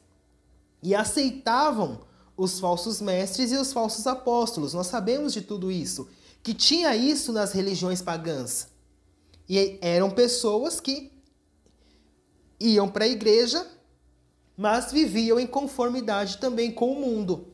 [0.81, 2.01] e aceitavam
[2.35, 4.73] os falsos mestres e os falsos apóstolos.
[4.73, 6.07] Nós sabemos de tudo isso.
[6.41, 8.67] Que tinha isso nas religiões pagãs.
[9.47, 11.11] E eram pessoas que
[12.59, 13.65] iam para a igreja,
[14.55, 17.53] mas viviam em conformidade também com o mundo.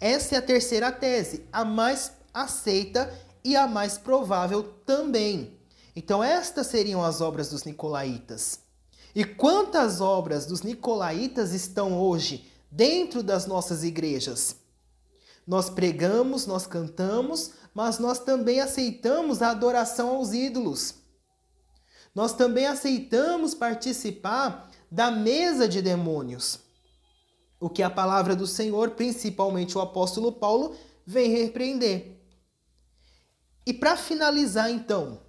[0.00, 3.12] Essa é a terceira tese, a mais aceita
[3.44, 5.58] e a mais provável também.
[5.94, 8.60] Então, estas seriam as obras dos nicolaítas.
[9.14, 14.56] E quantas obras dos nicolaítas estão hoje dentro das nossas igrejas?
[15.46, 20.94] Nós pregamos, nós cantamos, mas nós também aceitamos a adoração aos ídolos.
[22.14, 26.58] Nós também aceitamos participar da mesa de demônios.
[27.60, 30.74] O que a palavra do Senhor, principalmente o apóstolo Paulo,
[31.06, 32.20] vem repreender.
[33.64, 35.20] E para finalizar, então,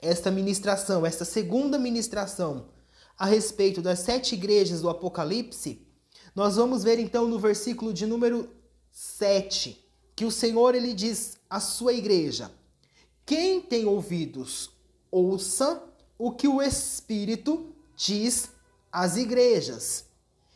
[0.00, 2.68] esta ministração, esta segunda ministração
[3.16, 5.87] a respeito das sete igrejas do Apocalipse,
[6.38, 8.48] nós vamos ver então no versículo de número
[8.92, 12.48] 7 que o Senhor ele diz à sua igreja:
[13.26, 14.70] Quem tem ouvidos,
[15.10, 15.82] ouça
[16.16, 18.50] o que o Espírito diz
[18.92, 20.04] às igrejas.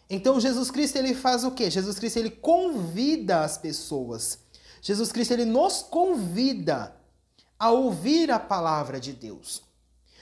[0.09, 1.69] Então Jesus Cristo ele faz o quê?
[1.69, 4.39] Jesus Cristo ele convida as pessoas.
[4.81, 6.95] Jesus Cristo ele nos convida
[7.59, 9.63] a ouvir a palavra de Deus.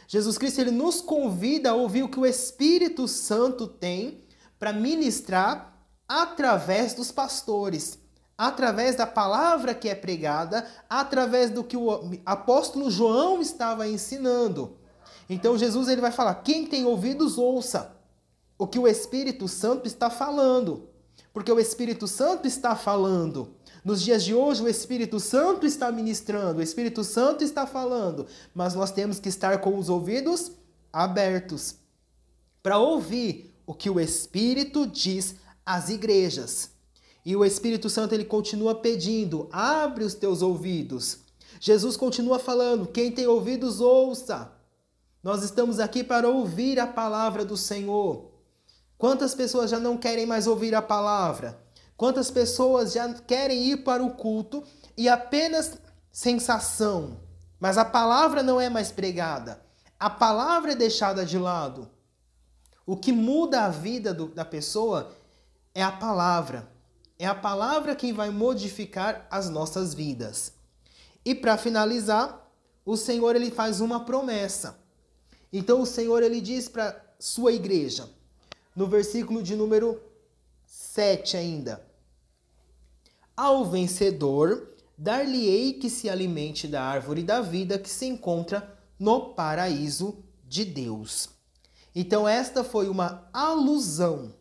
[0.08, 4.29] Jesus Cristo ele nos convida a ouvir o que o Espírito Santo tem
[4.60, 5.74] para ministrar
[6.06, 7.98] através dos pastores,
[8.36, 14.76] através da palavra que é pregada, através do que o apóstolo João estava ensinando.
[15.28, 17.96] Então Jesus ele vai falar: quem tem ouvidos ouça
[18.58, 20.90] o que o Espírito Santo está falando,
[21.32, 23.54] porque o Espírito Santo está falando.
[23.82, 28.74] Nos dias de hoje, o Espírito Santo está ministrando, o Espírito Santo está falando, mas
[28.74, 30.52] nós temos que estar com os ouvidos
[30.92, 31.76] abertos
[32.62, 36.72] para ouvir o que o Espírito diz às igrejas.
[37.24, 41.18] E o Espírito Santo ele continua pedindo: abre os teus ouvidos.
[41.60, 44.50] Jesus continua falando: quem tem ouvidos, ouça.
[45.22, 48.32] Nós estamos aqui para ouvir a palavra do Senhor.
[48.98, 51.62] Quantas pessoas já não querem mais ouvir a palavra?
[51.96, 54.64] Quantas pessoas já querem ir para o culto
[54.96, 55.78] e apenas
[56.10, 57.20] sensação,
[57.60, 59.62] mas a palavra não é mais pregada,
[59.96, 61.88] a palavra é deixada de lado.
[62.90, 65.14] O que muda a vida do, da pessoa
[65.72, 66.68] é a palavra.
[67.20, 70.54] É a palavra quem vai modificar as nossas vidas.
[71.24, 72.50] E para finalizar,
[72.84, 74.76] o Senhor ele faz uma promessa.
[75.52, 78.10] Então o Senhor ele diz para sua igreja,
[78.74, 80.02] no versículo de número
[80.66, 81.86] 7 ainda:
[83.36, 90.24] ao vencedor, dar-lhe-ei que se alimente da árvore da vida que se encontra no paraíso
[90.44, 91.38] de Deus.
[91.94, 94.32] Então, esta foi uma alusão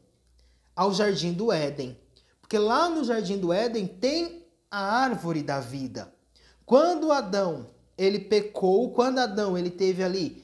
[0.76, 1.98] ao jardim do Éden.
[2.40, 6.14] Porque lá no jardim do Éden tem a árvore da vida.
[6.66, 10.44] Quando Adão ele pecou, quando Adão ele teve ali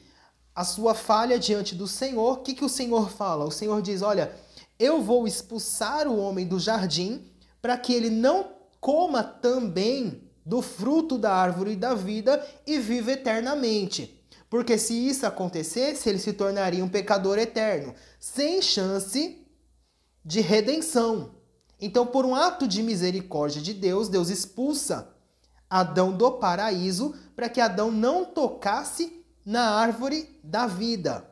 [0.53, 3.45] a sua falha diante do Senhor, o que, que o Senhor fala?
[3.45, 4.33] O Senhor diz: Olha,
[4.77, 7.25] eu vou expulsar o homem do jardim
[7.61, 14.14] para que ele não coma também do fruto da árvore da vida e viva eternamente.
[14.49, 19.45] Porque se isso acontecesse, ele se tornaria um pecador eterno, sem chance
[20.23, 21.35] de redenção.
[21.79, 25.13] Então, por um ato de misericórdia de Deus, Deus expulsa
[25.69, 31.29] Adão do paraíso para que Adão não tocasse na árvore da vida.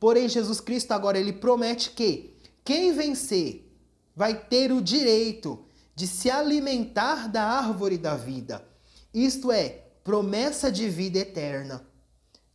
[0.00, 3.70] Porém, Jesus Cristo agora ele promete que quem vencer
[4.14, 8.64] vai ter o direito de se alimentar da árvore da vida.
[9.12, 11.86] Isto é, promessa de vida eterna.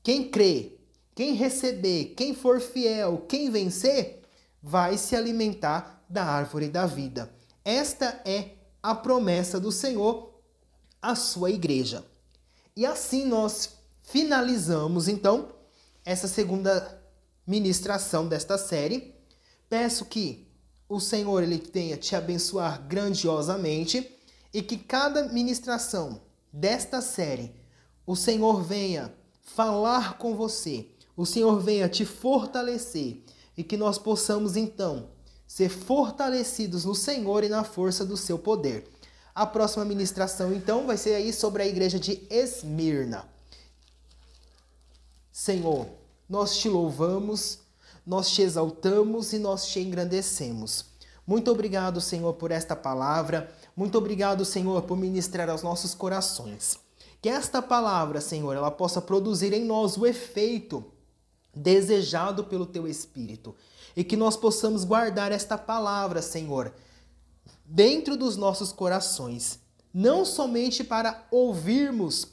[0.08, 0.72] Quem crê,
[1.14, 4.22] quem receber, quem for fiel, quem vencer,
[4.64, 7.30] vai se alimentar da árvore da vida.
[7.66, 10.34] Esta é a promessa do Senhor
[11.02, 12.06] à sua igreja.
[12.74, 15.50] E assim nós finalizamos então
[16.06, 17.04] essa segunda
[17.46, 19.14] ministração desta série.
[19.68, 20.48] Peço que
[20.88, 24.10] o Senhor ele tenha te abençoar grandiosamente
[24.54, 27.54] e que cada ministração desta série
[28.06, 29.14] o Senhor venha
[29.56, 33.24] falar com você, o Senhor venha te fortalecer
[33.58, 35.10] e que nós possamos então
[35.48, 38.88] ser fortalecidos no Senhor e na força do seu poder.
[39.34, 43.28] A próxima ministração então vai ser aí sobre a igreja de Esmirna.
[45.32, 45.88] Senhor,
[46.30, 47.60] nós te louvamos
[48.08, 50.86] nós te exaltamos e nós te engrandecemos.
[51.28, 53.54] Muito obrigado, Senhor, por esta palavra.
[53.76, 56.87] Muito obrigado, Senhor, por ministrar aos nossos corações.
[57.22, 60.86] Que esta palavra, Senhor, ela possa produzir em nós o efeito
[61.54, 63.56] desejado pelo teu Espírito.
[63.96, 66.74] E que nós possamos guardar esta palavra, Senhor,
[67.66, 69.60] dentro dos nossos corações,
[69.94, 72.28] não somente para ouvirmos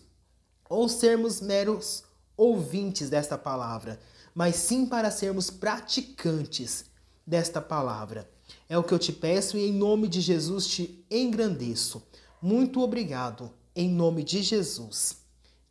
[0.68, 2.04] ou sermos meros
[2.36, 3.98] ouvintes desta palavra,
[4.34, 6.84] mas sim para sermos praticantes
[7.26, 8.28] desta palavra.
[8.68, 12.02] É o que eu te peço e em nome de Jesus te engrandeço.
[12.42, 15.18] Muito obrigado, em nome de Jesus.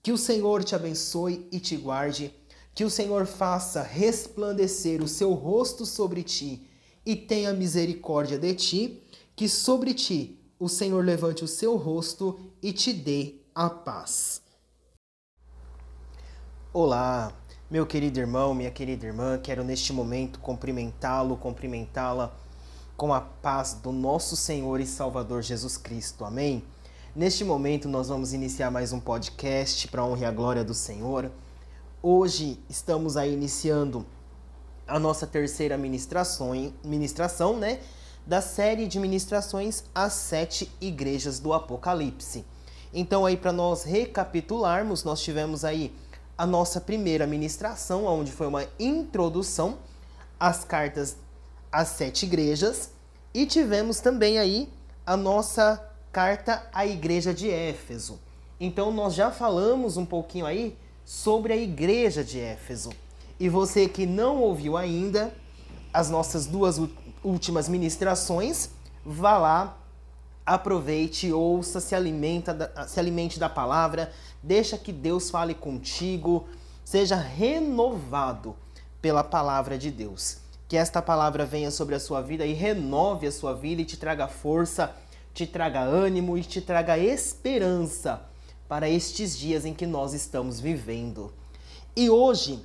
[0.01, 2.33] Que o Senhor te abençoe e te guarde,
[2.75, 6.67] que o Senhor faça resplandecer o seu rosto sobre ti
[7.05, 9.03] e tenha misericórdia de ti,
[9.35, 14.41] que sobre ti o Senhor levante o seu rosto e te dê a paz.
[16.71, 17.33] Olá,
[17.69, 22.35] meu querido irmão, minha querida irmã, quero neste momento cumprimentá-lo, cumprimentá-la
[22.97, 26.25] com a paz do nosso Senhor e Salvador Jesus Cristo.
[26.25, 26.63] Amém?
[27.15, 31.31] Neste momento nós vamos iniciar mais um podcast para honra e a glória do Senhor.
[32.01, 34.03] Hoje estamos aí iniciando
[34.87, 37.81] a nossa terceira ministração, ministração, né,
[38.25, 42.43] da série de ministrações às sete igrejas do Apocalipse.
[42.91, 45.95] Então aí para nós recapitularmos, nós tivemos aí
[46.35, 49.77] a nossa primeira ministração, onde foi uma introdução
[50.39, 51.15] às cartas
[51.71, 52.89] às sete igrejas,
[53.35, 54.67] e tivemos também aí
[55.05, 58.17] a nossa carta à igreja de Éfeso.
[58.59, 62.91] Então nós já falamos um pouquinho aí sobre a igreja de Éfeso.
[63.37, 65.33] E você que não ouviu ainda
[65.91, 66.79] as nossas duas
[67.21, 68.69] últimas ministrações,
[69.05, 69.77] vá lá,
[70.45, 74.09] aproveite, ouça, se alimenta, se alimente da palavra,
[74.43, 76.45] Deixa que Deus fale contigo,
[76.83, 78.57] seja renovado
[79.01, 80.39] pela palavra de Deus.
[80.67, 83.95] Que esta palavra venha sobre a sua vida e renove a sua vida e te
[83.95, 84.93] traga força,
[85.33, 88.21] te traga ânimo e te traga esperança
[88.67, 91.33] para estes dias em que nós estamos vivendo.
[91.95, 92.63] E hoje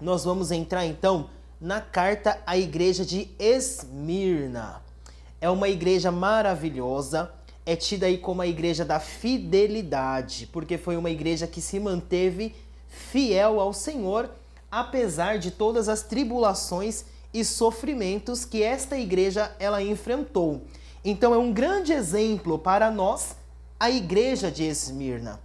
[0.00, 1.30] nós vamos entrar então
[1.60, 4.82] na carta à igreja de Esmirna.
[5.40, 7.32] É uma igreja maravilhosa
[7.64, 12.54] é tida aí como a igreja da fidelidade, porque foi uma igreja que se manteve
[12.88, 14.30] fiel ao Senhor,
[14.70, 20.62] apesar de todas as tribulações e sofrimentos que esta igreja ela enfrentou.
[21.04, 23.34] Então é um grande exemplo para nós
[23.78, 25.40] a igreja de Esmirna.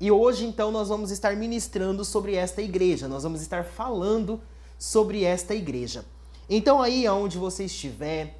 [0.00, 4.40] E hoje então nós vamos estar ministrando sobre esta igreja, nós vamos estar falando
[4.78, 6.04] sobre esta igreja.
[6.50, 8.36] Então aí aonde você estiver,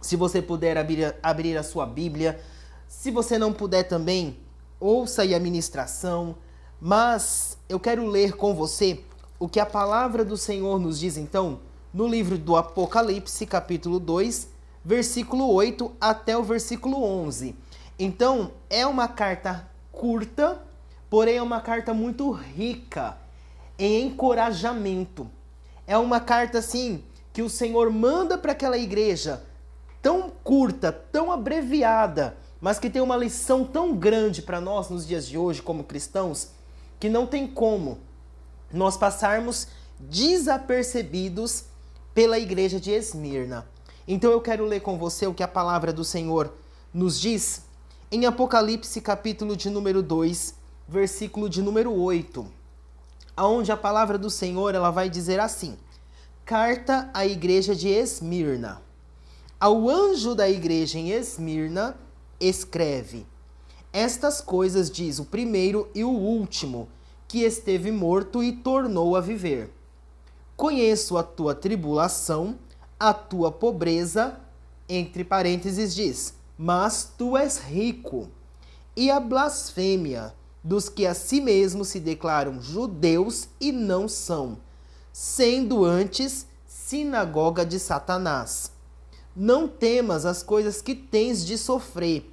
[0.00, 2.40] se você puder abrir, abrir a sua Bíblia,
[2.88, 4.38] se você não puder também,
[4.80, 6.36] ouça aí a ministração,
[6.80, 9.04] mas eu quero ler com você
[9.38, 11.60] o que a palavra do Senhor nos diz então
[11.92, 14.48] no livro do Apocalipse, capítulo 2,
[14.84, 17.54] versículo 8 até o versículo 11.
[17.98, 20.62] Então, é uma carta curta,
[21.08, 23.18] porém é uma carta muito rica
[23.78, 25.30] em encorajamento.
[25.86, 27.02] É uma carta assim
[27.32, 29.42] que o Senhor manda para aquela igreja
[30.02, 35.26] tão curta, tão abreviada, mas que tem uma lição tão grande para nós nos dias
[35.26, 36.50] de hoje como cristãos,
[36.98, 37.98] que não tem como
[38.72, 39.68] nós passarmos
[39.98, 41.64] desapercebidos
[42.14, 43.66] pela igreja de Esmirna.
[44.12, 46.52] Então eu quero ler com você o que a palavra do Senhor
[46.92, 47.62] nos diz
[48.10, 50.52] em Apocalipse capítulo de número 2,
[50.88, 52.44] versículo de número 8,
[53.36, 55.78] aonde a palavra do Senhor ela vai dizer assim:
[56.44, 58.82] Carta à igreja de Esmirna.
[59.60, 61.96] Ao anjo da igreja em Esmirna,
[62.40, 63.24] escreve:
[63.92, 66.88] Estas coisas diz o primeiro e o último,
[67.28, 69.72] que esteve morto e tornou a viver.
[70.56, 72.58] Conheço a tua tribulação,
[73.00, 74.38] a tua pobreza,
[74.86, 78.28] entre parênteses diz, mas tu és rico,
[78.94, 84.58] e a blasfêmia dos que a si mesmos se declaram judeus e não são,
[85.10, 88.70] sendo antes sinagoga de Satanás.
[89.34, 92.30] Não temas as coisas que tens de sofrer.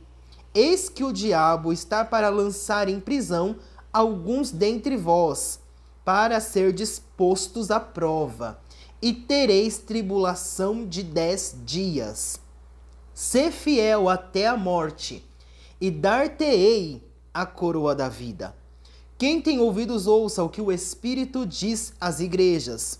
[0.53, 3.55] Eis que o diabo está para lançar em prisão
[3.93, 5.59] alguns dentre vós,
[6.03, 8.59] para ser dispostos à prova,
[9.01, 12.39] e tereis tribulação de dez dias.
[13.13, 15.23] Sê fiel até a morte,
[15.79, 18.55] e dar-te-ei a coroa da vida.
[19.17, 22.99] Quem tem ouvidos, ouça o que o Espírito diz às igrejas.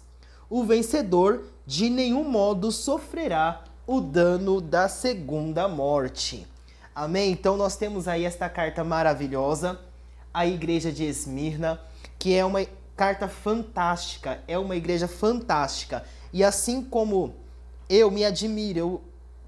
[0.49, 6.47] O vencedor de nenhum modo sofrerá o dano da segunda morte.
[6.95, 7.31] Amém?
[7.31, 9.79] Então nós temos aí esta carta maravilhosa,
[10.33, 11.79] a igreja de Esmirna,
[12.17, 12.65] que é uma
[12.97, 16.03] carta fantástica, é uma igreja fantástica.
[16.33, 17.35] E assim como
[17.87, 19.01] eu me admiro eu,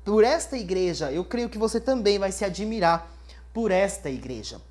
[0.06, 3.12] por esta igreja, eu creio que você também vai se admirar
[3.52, 4.62] por esta igreja.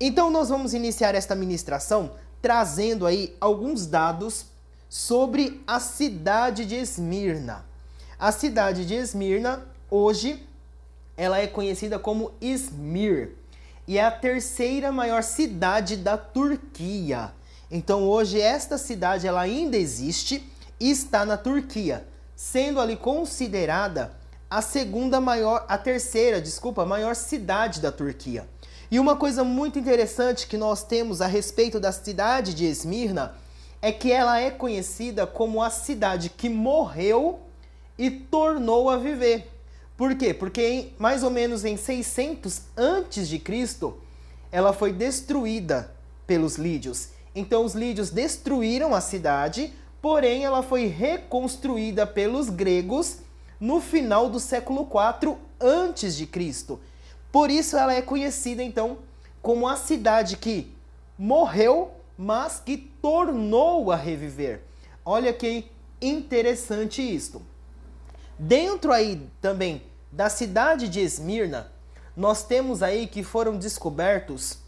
[0.00, 2.12] Então nós vamos iniciar esta ministração
[2.42, 4.46] trazendo aí alguns dados
[4.88, 7.64] sobre a cidade de Esmirna.
[8.18, 10.44] A cidade de Esmirna hoje
[11.16, 13.36] ela é conhecida como Izmir
[13.86, 17.32] e é a terceira maior cidade da Turquia.
[17.70, 20.48] Então hoje esta cidade ela ainda existe
[20.78, 22.06] e está na Turquia,
[22.36, 24.12] sendo ali considerada
[24.50, 28.46] a segunda maior, a terceira, desculpa, maior cidade da Turquia.
[28.90, 33.34] E uma coisa muito interessante que nós temos a respeito da cidade de Esmirna
[33.82, 37.40] é que ela é conhecida como a cidade que morreu
[37.98, 39.50] e tornou a viver.
[39.96, 40.32] Por quê?
[40.32, 43.98] Porque em, mais ou menos em 600 antes de Cristo,
[44.50, 45.92] ela foi destruída
[46.26, 47.08] pelos lídios.
[47.34, 53.18] Então os lídios destruíram a cidade, porém ela foi reconstruída pelos gregos
[53.58, 56.78] no final do século IV antes de Cristo.
[57.32, 58.98] Por isso ela é conhecida então
[59.42, 60.72] como a cidade que
[61.18, 64.62] morreu, mas que tornou a reviver.
[65.04, 65.70] Olha que
[66.00, 67.42] interessante isto.
[68.38, 71.72] Dentro aí também da cidade de Esmirna,
[72.16, 74.58] nós temos aí que foram descobertos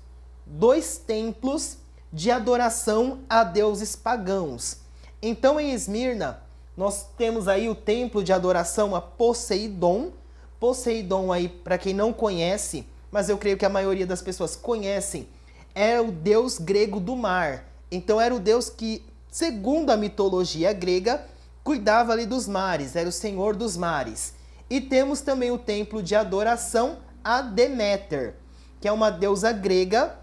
[0.44, 1.78] dois templos
[2.12, 4.78] de adoração a deuses pagãos.
[5.20, 6.42] Então em Esmirna,
[6.76, 10.12] nós temos aí o templo de adoração a Poseidon.
[10.60, 15.28] Poseidon aí, para quem não conhece, mas eu creio que a maioria das pessoas conhecem,
[15.74, 17.64] é o deus grego do mar.
[17.90, 21.24] Então era o deus que, segundo a mitologia grega,
[21.62, 24.34] cuidava ali dos mares, era o senhor dos mares.
[24.68, 28.34] E temos também o templo de adoração a Deméter,
[28.80, 30.16] que é uma deusa grega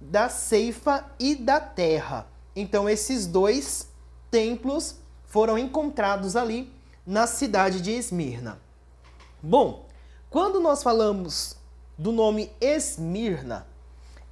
[0.00, 2.26] da ceifa e da terra.
[2.56, 3.88] Então esses dois
[4.30, 4.96] templos
[5.26, 6.72] foram encontrados ali
[7.06, 8.60] na cidade de Esmirna.
[9.42, 9.86] Bom,
[10.28, 11.56] quando nós falamos
[11.98, 13.66] do nome Esmirna,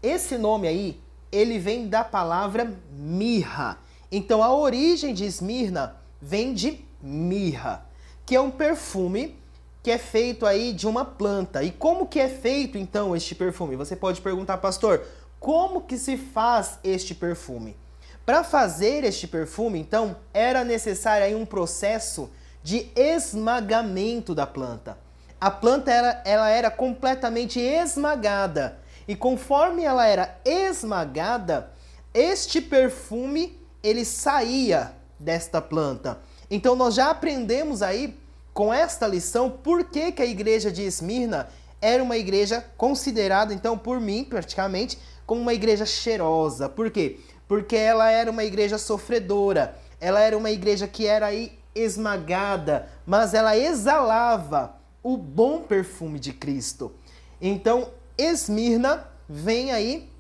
[0.03, 1.01] esse nome aí,
[1.31, 3.79] ele vem da palavra mirra.
[4.11, 7.87] Então a origem de Esmirna vem de mirra,
[8.25, 9.37] que é um perfume
[9.83, 11.63] que é feito aí de uma planta.
[11.63, 13.77] E como que é feito então este perfume?
[13.77, 15.05] Você pode perguntar, pastor,
[15.41, 17.77] como que se faz este perfume?
[18.25, 22.31] Para fazer este perfume, então, era necessário um processo
[22.63, 24.99] de esmagamento da planta.
[25.41, 28.79] A planta era, ela era completamente esmagada.
[29.07, 31.71] E conforme ela era esmagada,
[32.13, 36.19] este perfume ele saía desta planta.
[36.51, 38.19] Então nós já aprendemos aí
[38.53, 41.49] com esta lição por que, que a igreja de Esmirna
[41.81, 46.69] era uma igreja considerada, então, por mim, praticamente, como uma igreja cheirosa.
[46.69, 47.21] Por quê?
[47.47, 53.35] Porque ela era uma igreja sofredora, ela era uma igreja que era aí esmagada, mas
[53.35, 56.93] ela exalava o bom perfume de Cristo.
[57.41, 60.11] Então, Esmirna vem aí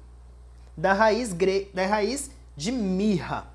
[0.76, 1.70] da raiz, gre...
[1.74, 3.46] da raiz de mirra.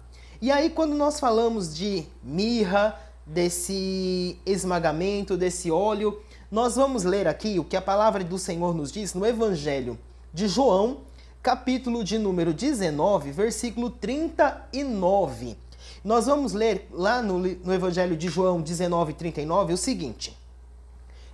[0.41, 6.21] E aí, quando nós falamos de mirra, desse esmagamento, desse óleo,
[6.53, 9.97] nós vamos ler aqui o que a palavra do Senhor nos diz no Evangelho
[10.31, 10.99] de João,
[11.41, 15.57] capítulo de número 19, versículo 39.
[16.03, 20.37] Nós vamos ler lá no, no Evangelho de João 19, 39 o seguinte: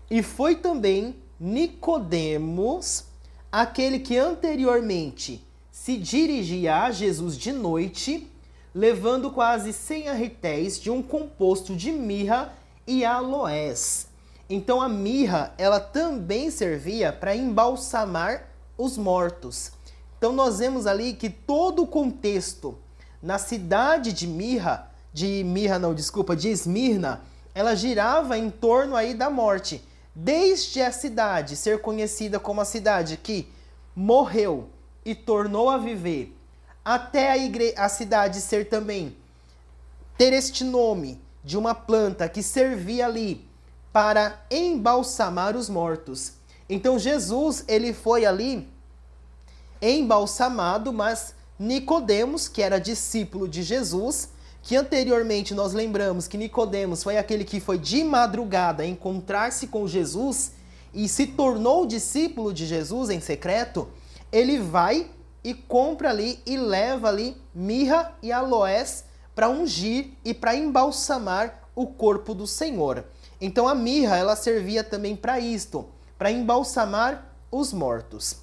[0.09, 3.03] E foi também Nicodemos,
[3.51, 8.25] aquele que anteriormente se dirigia a Jesus de noite,
[8.73, 12.53] levando quase 100 arretéis de um composto de mirra
[12.87, 14.08] e aloés.
[14.49, 19.71] Então a mirra, ela também servia para embalsamar os mortos.
[20.17, 22.77] Então nós vemos ali que todo o contexto
[23.21, 27.21] na cidade de Mirra, de Mirra não, desculpa, de Esmirna,
[27.53, 29.83] ela girava em torno aí da morte.
[30.15, 33.47] Desde a cidade ser conhecida como a cidade que
[33.95, 34.69] morreu
[35.05, 36.35] e tornou a viver,
[36.83, 39.15] até a, igre a cidade ser também
[40.17, 43.48] ter este nome de uma planta que servia ali
[43.91, 46.33] para embalsamar os mortos.
[46.69, 48.69] Então Jesus, ele foi ali
[49.81, 54.29] embalsamado, mas Nicodemos, que era discípulo de Jesus,
[54.61, 60.53] que anteriormente nós lembramos que Nicodemos foi aquele que foi de madrugada encontrar-se com Jesus
[60.93, 63.87] e se tornou discípulo de Jesus em secreto,
[64.31, 65.09] ele vai
[65.43, 71.87] e compra ali e leva ali mirra e aloés para ungir e para embalsamar o
[71.87, 73.05] corpo do Senhor.
[73.41, 75.85] Então a mirra ela servia também para isto,
[76.17, 78.37] para embalsamar os mortos.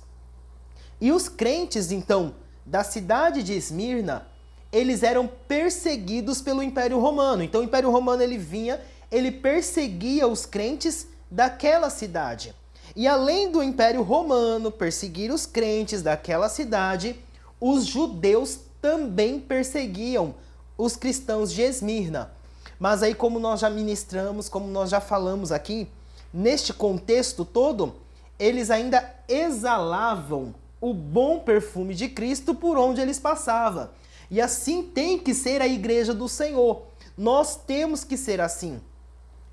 [1.00, 2.34] E os crentes então
[2.64, 4.26] da cidade de Esmirna,
[4.72, 7.42] eles eram perseguidos pelo Império Romano.
[7.42, 8.80] Então o Império Romano ele vinha,
[9.10, 12.54] ele perseguia os crentes daquela cidade.
[12.94, 17.16] E além do Império Romano perseguir os crentes daquela cidade,
[17.60, 20.34] os judeus também perseguiam
[20.76, 22.32] os cristãos de Esmirna.
[22.78, 25.88] Mas aí, como nós já ministramos, como nós já falamos aqui,
[26.32, 27.94] neste contexto todo,
[28.38, 33.88] eles ainda exalavam o bom perfume de Cristo por onde eles passavam.
[34.30, 36.82] E assim tem que ser a igreja do Senhor.
[37.16, 38.80] Nós temos que ser assim.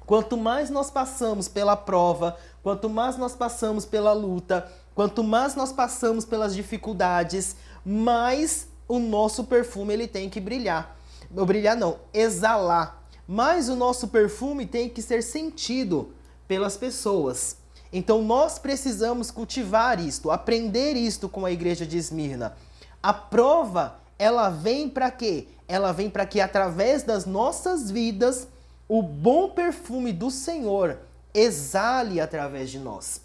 [0.06, 5.72] Quanto mais nós passamos pela prova, quanto mais nós passamos pela luta, quanto mais nós
[5.72, 7.56] passamos pelas dificuldades,
[7.86, 10.98] mais o nosso perfume ele tem que brilhar.
[11.30, 13.03] Brilhar não, exalar.
[13.28, 16.14] Mas o nosso perfume tem que ser sentido
[16.48, 17.58] pelas pessoas.
[17.92, 22.56] Então nós precisamos cultivar isto, aprender isto com a igreja de Esmirna.
[23.02, 25.48] A prova, ela vem para quê?
[25.68, 28.48] Ela vem para que através das nossas vidas
[28.88, 31.00] o bom perfume do Senhor
[31.34, 33.22] exale através de nós.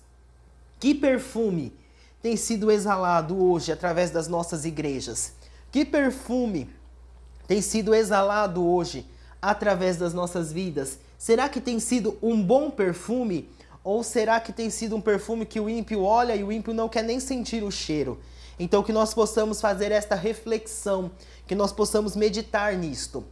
[0.79, 1.73] Que perfume
[2.23, 5.33] tem sido exalado hoje através das nossas igrejas?
[5.73, 6.71] Que perfume
[7.47, 9.07] tem sido exalado hoje
[9.41, 10.99] através das nossas vidas?
[11.17, 13.49] Será que tem sido um bom perfume?
[13.83, 16.89] Ou será que tem sido um perfume que o ímpio olha e o ímpio não
[16.89, 18.19] quer nem sentir o cheiro?
[18.59, 21.11] Então, que nós possamos fazer esta reflexão,
[21.47, 23.25] que nós possamos meditar nisto.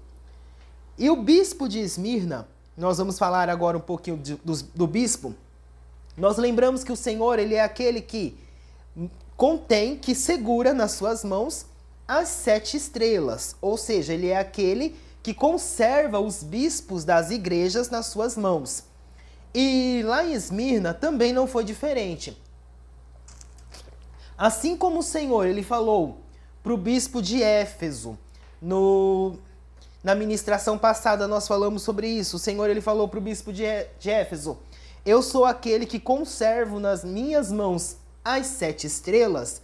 [0.97, 5.35] E o bispo de Esmirna, nós vamos falar agora um pouquinho de, do, do bispo.
[6.17, 8.39] Nós lembramos que o Senhor, ele é aquele que
[9.37, 11.67] contém, que segura nas suas mãos
[12.09, 14.97] as sete estrelas, ou seja, ele é aquele
[15.27, 18.85] que conserva os bispos das igrejas nas suas mãos.
[19.53, 22.41] E lá em Esmirna também não foi diferente.
[24.39, 26.21] Assim como o Senhor ele falou
[26.63, 28.17] para o bispo de Éfeso,
[28.63, 29.37] no,
[30.01, 32.37] na ministração passada nós falamos sobre isso.
[32.37, 33.65] O Senhor ele falou para o bispo de,
[33.99, 34.57] de Éfeso:
[35.05, 39.61] Eu sou aquele que conservo nas minhas mãos as sete estrelas.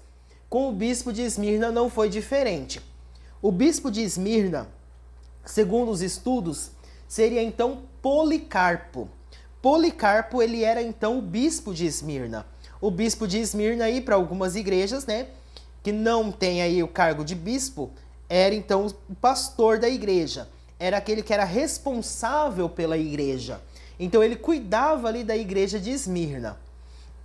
[0.51, 2.83] Com o bispo de Esmirna não foi diferente.
[3.41, 4.67] O bispo de Esmirna
[5.45, 6.71] segundo os estudos,
[7.09, 9.09] seria então Policarpo.
[9.61, 12.47] Policarpo ele era então o bispo de Esmirna.
[12.81, 15.29] O bispo de Esmirna aí para algumas igrejas, né,
[15.83, 17.91] que não tem aí o cargo de bispo,
[18.29, 20.49] era então o pastor da igreja.
[20.79, 23.61] Era aquele que era responsável pela igreja.
[24.01, 26.59] Então ele cuidava ali da igreja de Esmirna.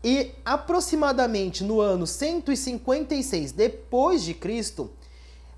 [0.04, 4.92] E aproximadamente no ano 156 depois de Cristo,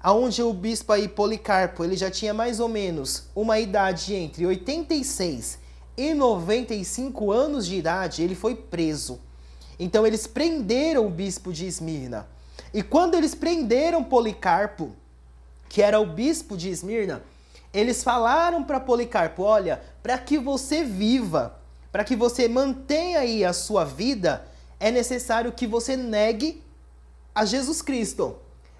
[0.01, 5.59] aonde o bispo aí Policarpo, ele já tinha mais ou menos uma idade entre 86
[5.97, 9.19] e 95 anos de idade, ele foi preso.
[9.77, 12.27] Então eles prenderam o bispo de Esmirna.
[12.73, 14.95] E quando eles prenderam Policarpo,
[15.67, 17.21] que era o bispo de Esmirna,
[17.73, 21.59] eles falaram para Policarpo: olha, para que você viva,
[21.91, 24.45] para que você mantenha aí a sua vida,
[24.79, 26.63] é necessário que você negue
[27.35, 28.37] a Jesus Cristo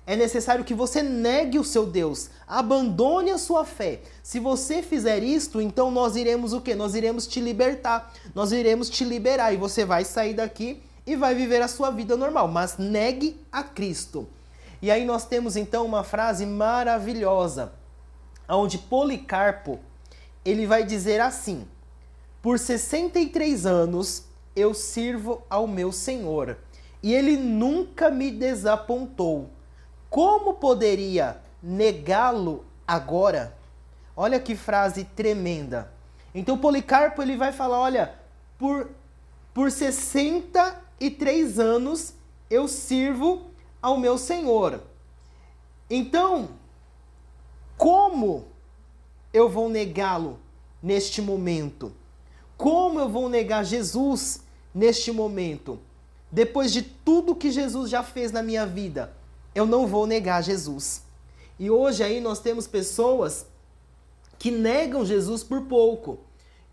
[0.10, 3.99] é necessário que você negue o seu Deus, abandone a sua fé.
[4.24, 6.74] Se você fizer isto, então nós iremos o quê?
[6.74, 11.36] Nós iremos te libertar, nós iremos te liberar e você vai sair daqui e vai
[11.36, 14.28] viver a sua vida normal, mas negue a Cristo.
[14.82, 17.72] E aí nós temos então uma frase maravilhosa,
[18.49, 19.80] onde Policarpo,
[20.43, 21.68] ele vai dizer assim:
[22.41, 24.24] Por 63 anos
[24.55, 26.57] eu sirvo ao meu Senhor,
[27.03, 29.51] e ele nunca me desapontou
[30.10, 33.55] como poderia negá-lo agora?
[34.16, 35.91] Olha que frase tremenda.
[36.34, 38.16] Então Policarpo ele vai falar, olha,
[38.57, 38.89] por
[39.53, 42.14] por 63 anos
[42.49, 43.47] eu sirvo
[43.82, 44.82] ao meu Senhor.
[45.89, 46.49] Então,
[47.78, 48.45] como
[49.34, 50.39] eu vou negá-lo
[50.82, 51.91] neste momento?
[52.55, 54.43] Como eu vou negar Jesus
[54.74, 55.80] neste momento?
[56.32, 59.14] Depois de tudo que Jesus já fez na minha vida,
[59.54, 61.04] eu não vou negar Jesus.
[61.58, 63.45] E hoje aí nós temos pessoas
[64.38, 66.20] que negam Jesus por pouco,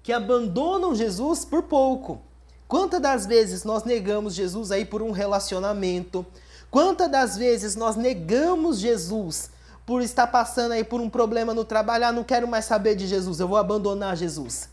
[0.02, 2.20] que abandonam Jesus por pouco.
[2.68, 6.24] Quantas das vezes nós negamos Jesus aí por um relacionamento?
[6.70, 9.50] Quantas das vezes nós negamos Jesus
[9.84, 12.06] por estar passando aí por um problema no trabalho?
[12.06, 14.68] Ah, não quero mais saber de Jesus, eu vou abandonar Jesus.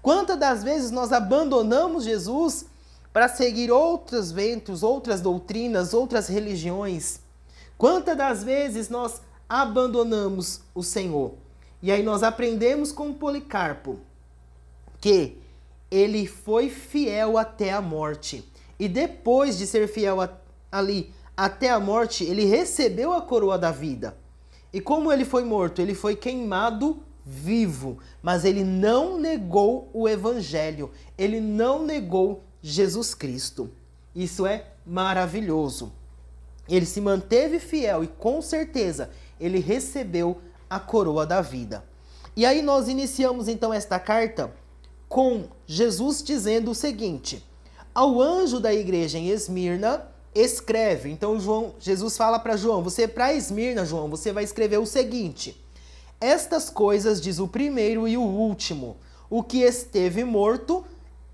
[0.00, 2.66] Quantas das vezes nós abandonamos Jesus
[3.12, 7.20] para seguir outros ventos, outras doutrinas, outras religiões?
[7.78, 11.34] Quantas das vezes nós abandonamos o Senhor?
[11.80, 14.00] E aí nós aprendemos com Policarpo
[15.00, 15.38] que
[15.88, 18.44] ele foi fiel até a morte.
[18.80, 20.28] E depois de ser fiel a,
[20.72, 24.16] ali até a morte, ele recebeu a coroa da vida.
[24.72, 25.80] E como ele foi morto?
[25.80, 33.70] Ele foi queimado vivo, mas ele não negou o evangelho, ele não negou Jesus Cristo.
[34.14, 35.92] Isso é maravilhoso.
[36.68, 39.10] Ele se manteve fiel e com certeza
[39.40, 41.84] ele recebeu a coroa da vida.
[42.36, 44.52] E aí nós iniciamos então esta carta
[45.08, 47.44] com Jesus dizendo o seguinte:
[47.94, 51.10] Ao anjo da igreja em Esmirna, escreve.
[51.10, 55.60] Então João, Jesus fala para João: Você para Esmirna, João, você vai escrever o seguinte:
[56.20, 58.96] Estas coisas diz o primeiro e o último,
[59.30, 60.84] o que esteve morto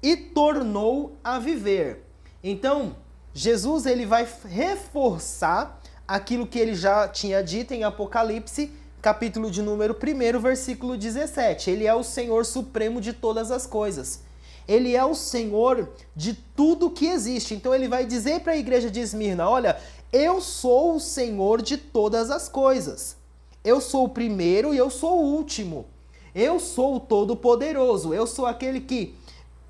[0.02, 2.04] e tornou a viver.
[2.42, 2.96] Então,
[3.34, 8.70] Jesus ele vai reforçar aquilo que ele já tinha dito em Apocalipse,
[9.02, 11.68] capítulo de número 1, versículo 17.
[11.68, 14.20] Ele é o Senhor supremo de todas as coisas.
[14.68, 17.54] Ele é o Senhor de tudo que existe.
[17.54, 19.78] Então ele vai dizer para a igreja de Esmirna: Olha,
[20.12, 23.16] eu sou o Senhor de todas as coisas.
[23.64, 25.86] Eu sou o primeiro e eu sou o último.
[26.32, 28.14] Eu sou o Todo-Poderoso.
[28.14, 29.16] Eu sou aquele que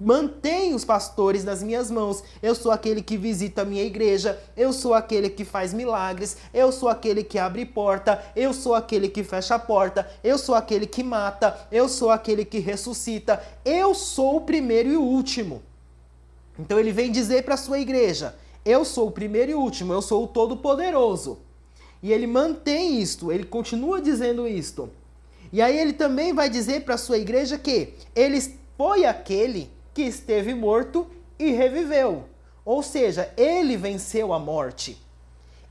[0.01, 2.23] mantém os pastores nas minhas mãos.
[2.43, 4.39] Eu sou aquele que visita a minha igreja.
[4.57, 6.37] Eu sou aquele que faz milagres.
[6.53, 8.23] Eu sou aquele que abre porta.
[8.35, 10.09] Eu sou aquele que fecha a porta.
[10.23, 11.67] Eu sou aquele que mata.
[11.71, 13.43] Eu sou aquele que ressuscita.
[13.65, 15.63] Eu sou o primeiro e o último.
[16.59, 18.35] Então ele vem dizer para a sua igreja:
[18.65, 19.93] Eu sou o primeiro e o último.
[19.93, 21.39] Eu sou o Todo-Poderoso.
[22.03, 23.33] E ele mantém isto.
[23.33, 24.91] Ele continua dizendo isto.
[25.53, 28.41] E aí ele também vai dizer para a sua igreja que ele
[28.77, 31.07] foi aquele que esteve morto
[31.39, 32.25] e reviveu.
[32.65, 34.99] Ou seja, ele venceu a morte.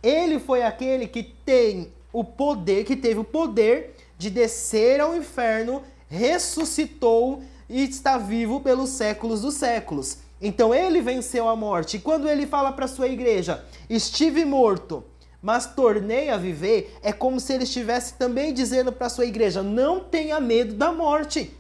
[0.01, 5.81] Ele foi aquele que tem o poder, que teve o poder de descer ao inferno,
[6.07, 10.19] ressuscitou e está vivo pelos séculos dos séculos.
[10.41, 11.97] Então ele venceu a morte.
[11.97, 15.03] E quando ele fala para sua igreja: "Estive morto,
[15.41, 20.01] mas tornei a viver", é como se ele estivesse também dizendo para sua igreja: "Não
[20.01, 21.51] tenha medo da morte".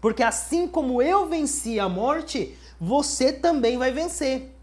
[0.00, 4.54] Porque assim como eu venci a morte, você também vai vencer.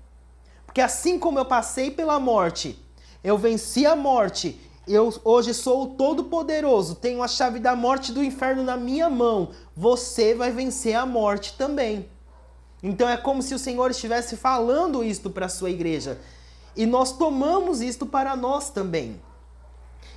[0.65, 2.79] Porque assim como eu passei pela morte,
[3.23, 8.23] eu venci a morte, eu hoje sou o Todo-Poderoso, tenho a chave da morte do
[8.23, 12.09] inferno na minha mão, você vai vencer a morte também.
[12.83, 16.19] Então é como se o Senhor estivesse falando isto para a sua igreja.
[16.75, 19.19] E nós tomamos isto para nós também.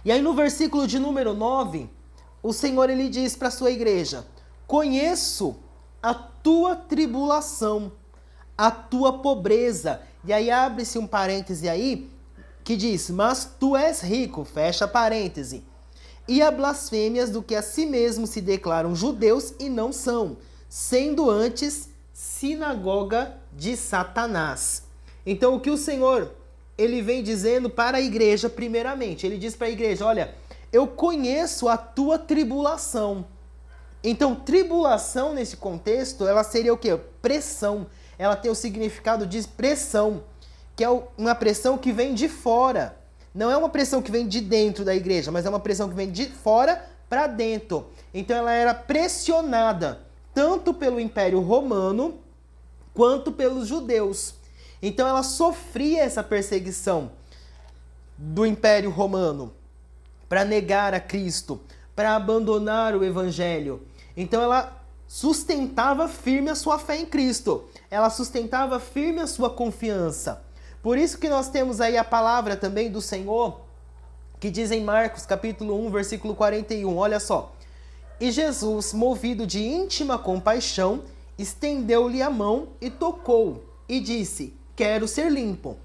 [0.05, 1.89] E aí no versículo de número 9,
[2.43, 4.27] o Senhor ele diz para a sua igreja:
[4.69, 5.57] Conheço
[6.03, 7.91] a tua tribulação,
[8.57, 10.03] a tua pobreza.
[10.23, 12.11] E aí abre-se um parêntese aí
[12.62, 15.64] que diz: Mas tu és rico, fecha parêntese.
[16.29, 20.37] E a blasfêmias do que a si mesmo se declaram judeus e não são,
[20.69, 24.83] sendo antes sinagoga de Satanás.
[25.25, 26.31] Então o que o Senhor
[26.77, 30.35] ele vem dizendo para a igreja primeiramente, ele diz para a igreja, olha,
[30.71, 33.25] eu conheço a tua tribulação.
[34.03, 36.99] Então, tribulação nesse contexto, ela seria o quê?
[37.20, 37.86] Pressão.
[38.18, 40.24] Ela tem o significado de pressão,
[40.76, 42.96] que é uma pressão que vem de fora.
[43.34, 45.94] Não é uma pressão que vem de dentro da igreja, mas é uma pressão que
[45.94, 47.86] vem de fora para dentro.
[48.12, 50.01] Então ela era pressionada
[50.34, 52.18] tanto pelo Império Romano
[52.94, 54.34] quanto pelos judeus.
[54.82, 57.12] Então ela sofria essa perseguição
[58.16, 59.53] do Império Romano
[60.28, 61.61] para negar a Cristo,
[61.99, 63.82] para abandonar o evangelho.
[64.16, 67.64] Então ela sustentava firme a sua fé em Cristo.
[67.90, 70.40] Ela sustentava firme a sua confiança.
[70.80, 73.62] Por isso que nós temos aí a palavra também do Senhor,
[74.38, 77.53] que diz em Marcos capítulo 1, versículo 41, olha só.
[78.20, 81.03] E Jesus, movido de íntima compaixão,
[81.36, 85.76] estendeu-lhe a mão e tocou, e disse: Quero ser limpo.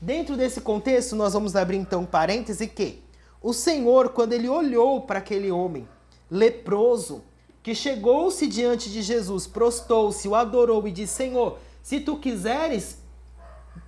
[0.00, 3.09] Dentro desse contexto, nós vamos abrir então um parêntese que
[3.42, 5.88] o Senhor, quando ele olhou para aquele homem
[6.30, 7.22] leproso,
[7.62, 12.98] que chegou-se diante de Jesus, prostou-se, o adorou e disse: Senhor, se tu quiseres,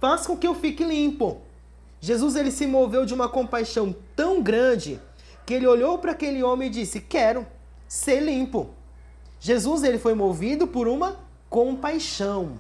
[0.01, 1.41] faz com que eu fique limpo.
[2.01, 5.01] Jesus ele se moveu de uma compaixão tão grande
[5.47, 7.47] que ele olhou para aquele homem e disse: Quero
[7.87, 8.71] ser limpo.
[9.39, 12.59] Jesus ele foi movido por uma compaixão.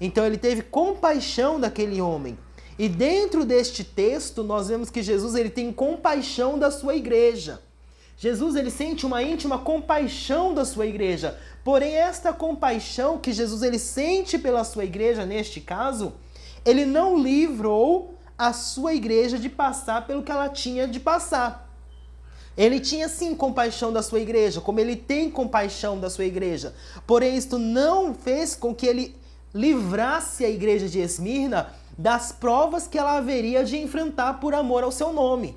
[0.00, 2.36] Então ele teve compaixão daquele homem.
[2.78, 7.60] E dentro deste texto, nós vemos que Jesus ele tem compaixão da sua igreja.
[8.16, 11.38] Jesus ele sente uma íntima compaixão da sua igreja.
[11.64, 16.12] Porém, esta compaixão que Jesus ele sente pela sua igreja neste caso,
[16.64, 21.68] ele não livrou a sua igreja de passar pelo que ela tinha de passar.
[22.56, 26.74] Ele tinha sim compaixão da sua igreja, como ele tem compaixão da sua igreja.
[27.06, 29.16] Porém, isto não fez com que ele
[29.54, 34.92] livrasse a igreja de Esmirna das provas que ela haveria de enfrentar por amor ao
[34.92, 35.56] seu nome.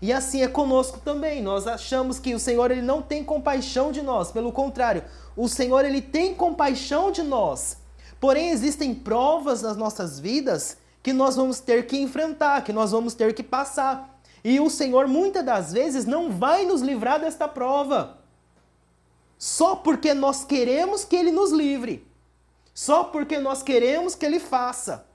[0.00, 1.42] E assim é conosco também.
[1.42, 5.02] Nós achamos que o Senhor ele não tem compaixão de nós, pelo contrário,
[5.36, 7.78] o Senhor ele tem compaixão de nós.
[8.20, 13.14] Porém existem provas nas nossas vidas que nós vamos ter que enfrentar, que nós vamos
[13.14, 14.20] ter que passar.
[14.44, 18.18] E o Senhor muitas das vezes não vai nos livrar desta prova.
[19.38, 22.04] só porque nós queremos que ele nos livre,
[22.74, 25.06] só porque nós queremos que ele faça.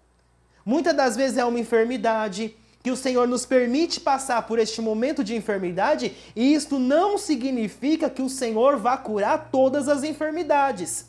[0.65, 5.23] Muitas das vezes é uma enfermidade, que o Senhor nos permite passar por este momento
[5.23, 11.07] de enfermidade, e isto não significa que o Senhor vá curar todas as enfermidades.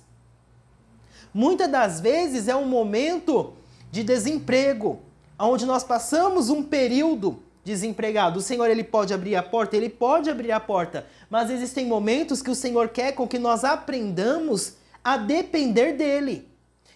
[1.32, 3.55] Muitas das vezes é um momento
[3.90, 5.00] de desemprego,
[5.36, 8.38] onde nós passamos um período desempregado.
[8.38, 12.40] O Senhor ele pode abrir a porta, ele pode abrir a porta, mas existem momentos
[12.40, 16.53] que o Senhor quer com que nós aprendamos a depender dele.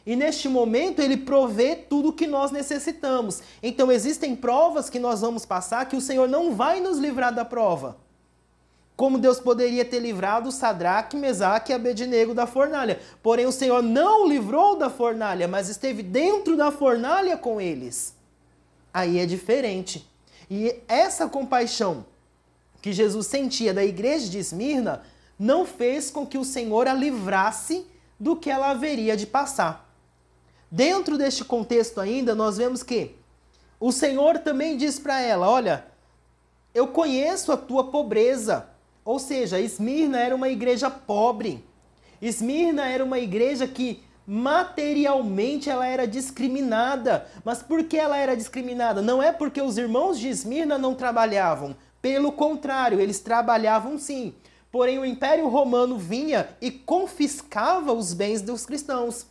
[0.08, 3.42] E neste momento ele provê tudo o que nós necessitamos.
[3.62, 7.44] Então existem provas que nós vamos passar que o Senhor não vai nos livrar da
[7.44, 7.98] prova.
[8.96, 12.98] Como Deus poderia ter livrado Sadraque, Mesaque e Abednego da fornalha.
[13.22, 18.14] Porém o Senhor não o livrou da fornalha, mas esteve dentro da fornalha com eles.
[18.94, 20.08] Aí é diferente.
[20.50, 22.06] E essa compaixão
[22.80, 25.02] que Jesus sentia da igreja de Esmirna
[25.38, 27.86] não fez com que o Senhor a livrasse
[28.18, 29.86] do que ela haveria de passar.
[30.70, 33.14] Dentro deste contexto ainda, nós vemos que
[33.80, 35.86] o Senhor também diz para ela: Olha,
[36.74, 38.68] eu conheço a tua pobreza.
[39.04, 41.64] Ou seja, Esmirna era uma igreja pobre.
[42.20, 47.26] Esmirna era uma igreja que materialmente ela era discriminada.
[47.42, 49.00] Mas por que ela era discriminada?
[49.00, 51.74] Não é porque os irmãos de Esmirna não trabalhavam.
[52.02, 54.34] Pelo contrário, eles trabalhavam sim.
[54.70, 59.26] Porém, o Império Romano vinha e confiscava os bens dos cristãos.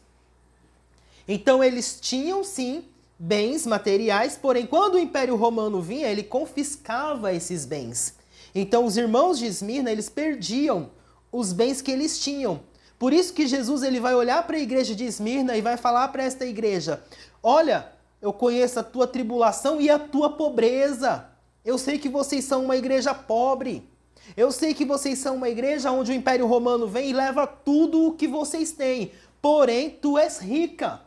[1.27, 2.85] Então eles tinham sim
[3.19, 8.15] bens materiais, porém quando o Império Romano vinha, ele confiscava esses bens.
[8.53, 10.89] Então os irmãos de Esmirna, eles perdiam
[11.31, 12.61] os bens que eles tinham.
[12.97, 16.07] Por isso que Jesus ele vai olhar para a igreja de Esmirna e vai falar
[16.07, 17.03] para esta igreja:
[17.43, 21.27] "Olha, eu conheço a tua tribulação e a tua pobreza.
[21.63, 23.87] Eu sei que vocês são uma igreja pobre.
[24.35, 28.07] Eu sei que vocês são uma igreja onde o Império Romano vem e leva tudo
[28.07, 29.11] o que vocês têm.
[29.41, 31.01] Porém, tu és rica.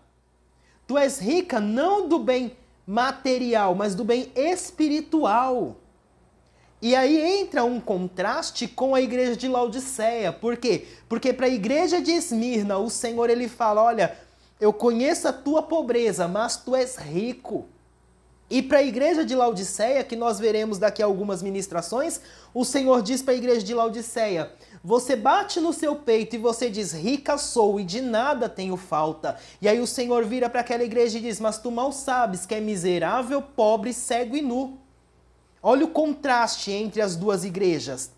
[0.91, 5.77] Tu és rica não do bem material, mas do bem espiritual.
[6.83, 10.33] E aí entra um contraste com a igreja de Laodiceia.
[10.33, 10.89] Por quê?
[11.09, 14.19] Porque para a igreja de Esmirna, o Senhor ele fala: "Olha,
[14.61, 17.69] eu conheço a tua pobreza, mas tu és rico".
[18.51, 22.21] E para a igreja de Laodiceia, que nós veremos daqui a algumas ministrações,
[22.53, 24.51] o Senhor diz para a igreja de Laodiceia:
[24.83, 29.39] você bate no seu peito e você diz: Rica sou e de nada tenho falta.
[29.61, 32.55] E aí o Senhor vira para aquela igreja e diz: Mas tu mal sabes que
[32.55, 34.79] é miserável, pobre, cego e nu.
[35.63, 38.11] Olha o contraste entre as duas igrejas.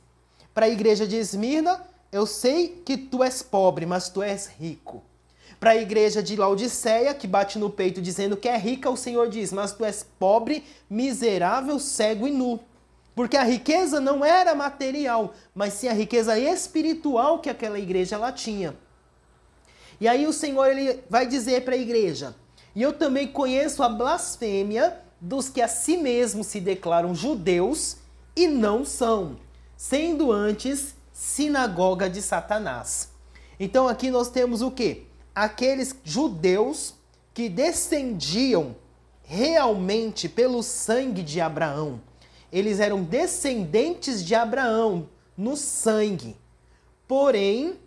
[0.55, 5.03] Para a igreja de Esmirna, eu sei que tu és pobre, mas tu és rico.
[5.59, 9.29] Para a igreja de Laodiceia, que bate no peito dizendo que é rica, o Senhor
[9.29, 12.61] diz: Mas tu és pobre, miserável, cego e nu.
[13.15, 18.33] Porque a riqueza não era material, mas sim a riqueza espiritual que aquela igreja ela
[18.33, 18.75] tinha.
[20.01, 22.35] E aí o Senhor ele vai dizer para a igreja:
[22.75, 27.99] "E eu também conheço a blasfêmia dos que a si mesmos se declaram judeus
[28.35, 29.37] e não são,
[29.77, 33.11] sendo antes sinagoga de Satanás."
[33.61, 35.07] Então aqui nós temos o que?
[35.35, 36.95] Aqueles judeus
[37.35, 38.75] que descendiam
[39.23, 42.01] realmente pelo sangue de Abraão
[42.53, 46.37] eles eram descendentes de Abraão no sangue.
[47.09, 47.81] Porém,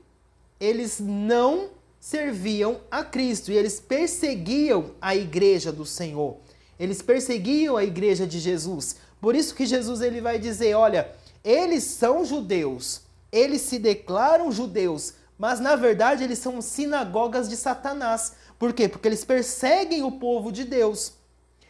[0.59, 6.37] eles não serviam a Cristo e eles perseguiam a igreja do Senhor.
[6.79, 8.97] Eles perseguiam a igreja de Jesus.
[9.21, 11.11] Por isso que Jesus ele vai dizer, olha,
[11.43, 13.01] eles são judeus,
[13.31, 18.33] eles se declaram judeus, mas na verdade eles são sinagogas de Satanás.
[18.57, 18.87] Por quê?
[18.87, 21.13] Porque eles perseguem o povo de Deus.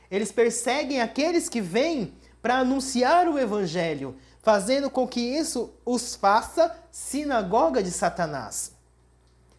[0.09, 2.13] Eles perseguem aqueles que vêm
[2.45, 8.71] para anunciar o evangelho, fazendo com que isso os faça sinagoga de Satanás.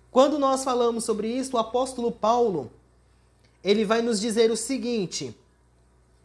[0.08, 2.70] Quando nós falamos sobre isso, o apóstolo Paulo,
[3.64, 5.36] ele vai nos dizer o seguinte,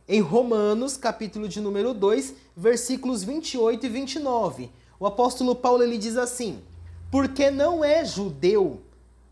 [0.07, 4.72] em Romanos, capítulo de número 2, versículos 28 e 29.
[4.99, 6.62] O apóstolo Paulo ele diz assim:
[7.09, 8.84] "Porque não é judeu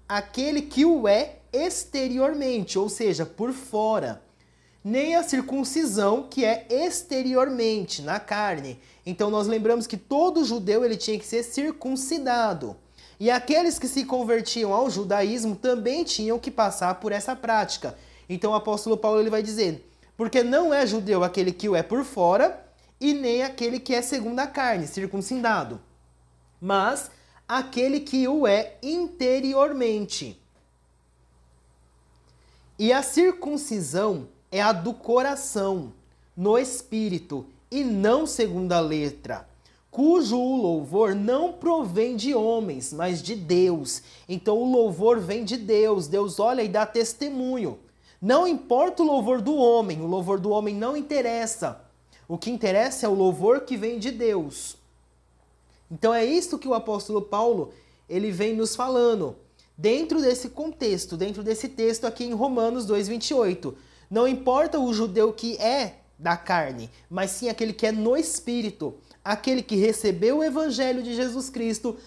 [0.07, 4.19] aquele que o é exteriormente, ou seja, por fora,
[4.83, 8.79] nem a circuncisão, que é exteriormente, na carne.
[9.05, 12.75] Então nós lembramos que todo judeu ele tinha que ser circuncidado.
[13.19, 17.97] E aqueles que se convertiam ao judaísmo também tinham que passar por essa prática.
[18.29, 21.83] Então o apóstolo Paulo ele vai dizer: porque não é judeu aquele que o é
[21.83, 22.65] por fora,
[22.99, 25.81] e nem aquele que é segundo a carne, circuncidado,
[26.59, 27.09] mas
[27.47, 30.39] aquele que o é interiormente.
[32.77, 35.93] E a circuncisão é a do coração,
[36.35, 39.47] no espírito, e não segundo a letra.
[39.91, 44.03] cujo louvor não provém de homens, mas de Deus.
[44.27, 46.07] Então o louvor vem de Deus.
[46.07, 47.79] Deus olha e dá testemunho.
[48.21, 51.81] Não importa o louvor do homem, o louvor do homem não interessa.
[52.27, 54.77] O que interessa é o louvor que vem de Deus.
[55.89, 57.73] Então é isso que o apóstolo Paulo
[58.07, 59.35] ele vem nos falando.
[59.77, 63.73] Dentro desse contexto, dentro desse texto aqui em Romanos 2:28,
[64.09, 68.95] não importa o judeu que é da carne, mas sim aquele que é no espírito,
[69.23, 71.97] aquele que recebeu o evangelho de Jesus Cristo,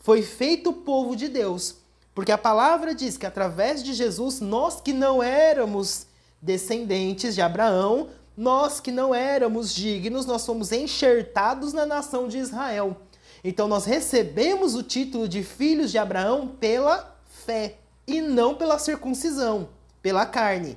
[0.00, 1.76] foi feito povo de Deus.
[2.14, 6.06] Porque a palavra diz que através de Jesus, nós que não éramos
[6.40, 12.96] descendentes de Abraão, nós que não éramos dignos, nós fomos enxertados na nação de Israel.
[13.44, 19.68] Então nós recebemos o título de filhos de Abraão pela fé e não pela circuncisão,
[20.02, 20.76] pela carne,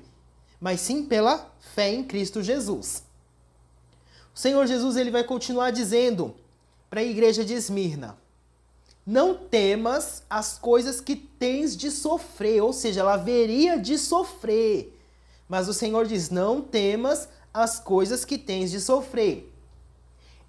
[0.66, 3.04] mas sim pela fé em Cristo Jesus.
[4.34, 6.34] O Senhor Jesus ele vai continuar dizendo
[6.90, 8.18] para a igreja de Esmirna:
[9.06, 15.00] Não temas as coisas que tens de sofrer, ou seja, ela haveria de sofrer.
[15.48, 19.54] Mas o Senhor diz: Não temas as coisas que tens de sofrer.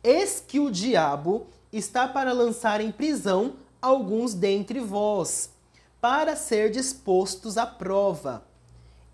[0.02, 5.50] Eis que o diabo está para lançar em prisão alguns dentre vós,
[6.00, 8.42] para ser dispostos à prova,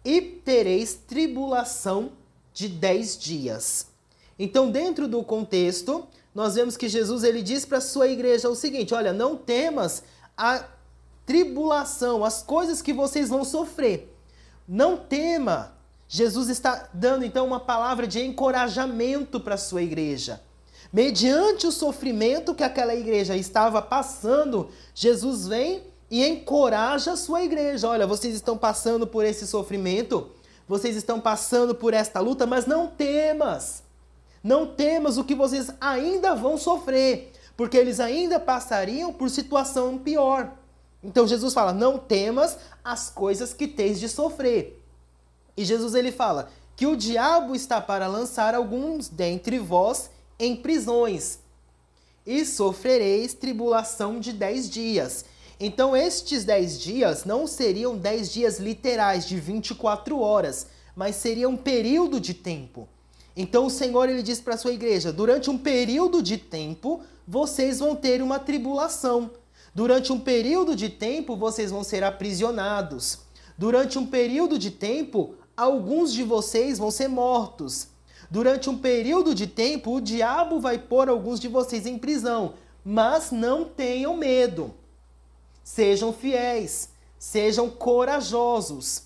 [0.04, 2.12] e tereis tribulação
[2.52, 3.86] de dez dias.
[4.38, 8.54] Então, dentro do contexto, nós vemos que Jesus ele diz para a sua igreja o
[8.54, 10.02] seguinte: olha, não temas
[10.36, 10.64] a
[11.24, 14.14] tribulação, as coisas que vocês vão sofrer.
[14.66, 15.76] Não tema.
[16.08, 20.42] Jesus está dando então uma palavra de encorajamento para a sua igreja.
[20.92, 25.82] Mediante o sofrimento que aquela igreja estava passando, Jesus vem
[26.12, 27.88] e encoraja a sua igreja.
[27.88, 30.30] Olha, vocês estão passando por esse sofrimento,
[30.68, 33.82] vocês estão passando por esta luta, mas não temas.
[34.44, 40.52] Não temas o que vocês ainda vão sofrer, porque eles ainda passariam por situação pior.
[41.02, 44.84] Então Jesus fala: "Não temas as coisas que tens de sofrer".
[45.56, 51.38] E Jesus ele fala que o diabo está para lançar alguns dentre vós em prisões,
[52.26, 55.31] e sofrereis tribulação de dez dias.
[55.64, 61.56] Então, estes dez dias não seriam dez dias literais de 24 horas, mas seria um
[61.56, 62.88] período de tempo.
[63.36, 67.78] Então, o Senhor ele diz para a sua igreja: durante um período de tempo, vocês
[67.78, 69.30] vão ter uma tribulação.
[69.72, 73.20] Durante um período de tempo, vocês vão ser aprisionados.
[73.56, 77.86] Durante um período de tempo, alguns de vocês vão ser mortos.
[78.28, 82.54] Durante um período de tempo, o diabo vai pôr alguns de vocês em prisão,
[82.84, 84.81] mas não tenham medo.
[85.62, 89.04] Sejam fiéis, sejam corajosos.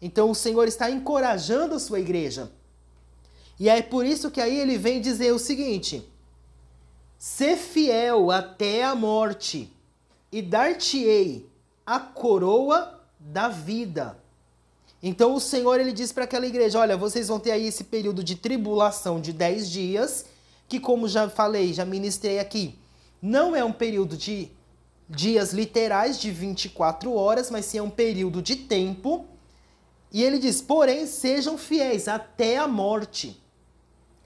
[0.00, 2.50] Então o Senhor está encorajando a sua igreja.
[3.58, 6.06] E é por isso que aí ele vem dizer o seguinte:
[7.18, 9.72] Ser fiel até a morte,
[10.30, 11.48] e dar-te-ei
[11.84, 14.18] a coroa da vida.
[15.02, 18.22] Então o Senhor ele diz para aquela igreja: olha, vocês vão ter aí esse período
[18.22, 20.26] de tribulação de 10 dias,
[20.68, 22.78] que, como já falei, já ministrei aqui,
[23.22, 24.50] não é um período de
[25.08, 29.26] dias literais de 24 horas, mas sim é um período de tempo.
[30.12, 33.42] E ele diz: porém, sejam fiéis até a morte.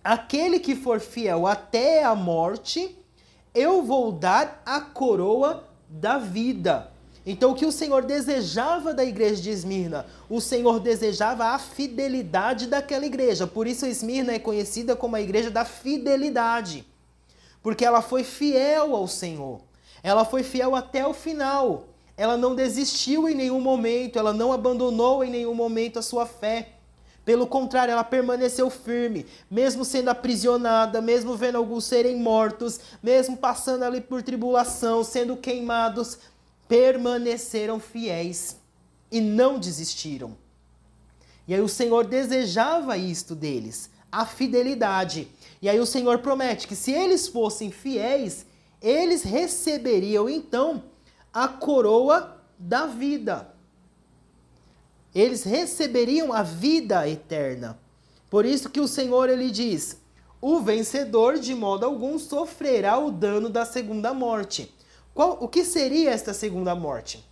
[0.02, 2.96] Aquele que for fiel até a morte,
[3.54, 6.90] eu vou dar a coroa da vida.
[7.26, 10.06] Então, o que o Senhor desejava da igreja de Esmirna?
[10.28, 13.46] O Senhor desejava a fidelidade daquela igreja.
[13.46, 16.86] Por isso, Esmirna é conhecida como a igreja da fidelidade.
[17.62, 19.60] Porque ela foi fiel ao Senhor.
[20.02, 21.88] Ela foi fiel até o final.
[22.16, 24.18] Ela não desistiu em nenhum momento.
[24.18, 26.74] Ela não abandonou em nenhum momento a sua fé.
[27.24, 33.84] Pelo contrário, ela permaneceu firme, mesmo sendo aprisionada, mesmo vendo alguns serem mortos, mesmo passando
[33.84, 36.18] ali por tribulação, sendo queimados,
[36.66, 38.56] permaneceram fiéis
[39.12, 40.36] e não desistiram.
[41.46, 45.28] E aí o Senhor desejava isto deles, a fidelidade.
[45.60, 48.46] E aí o Senhor promete que se eles fossem fiéis,
[48.80, 50.84] eles receberiam então
[51.32, 53.54] a coroa da vida.
[55.14, 57.78] Eles receberiam a vida eterna.
[58.28, 59.98] Por isso que o Senhor ele diz:
[60.40, 64.72] "O vencedor de modo algum sofrerá o dano da segunda morte".
[65.12, 67.24] Qual, o que seria esta segunda morte?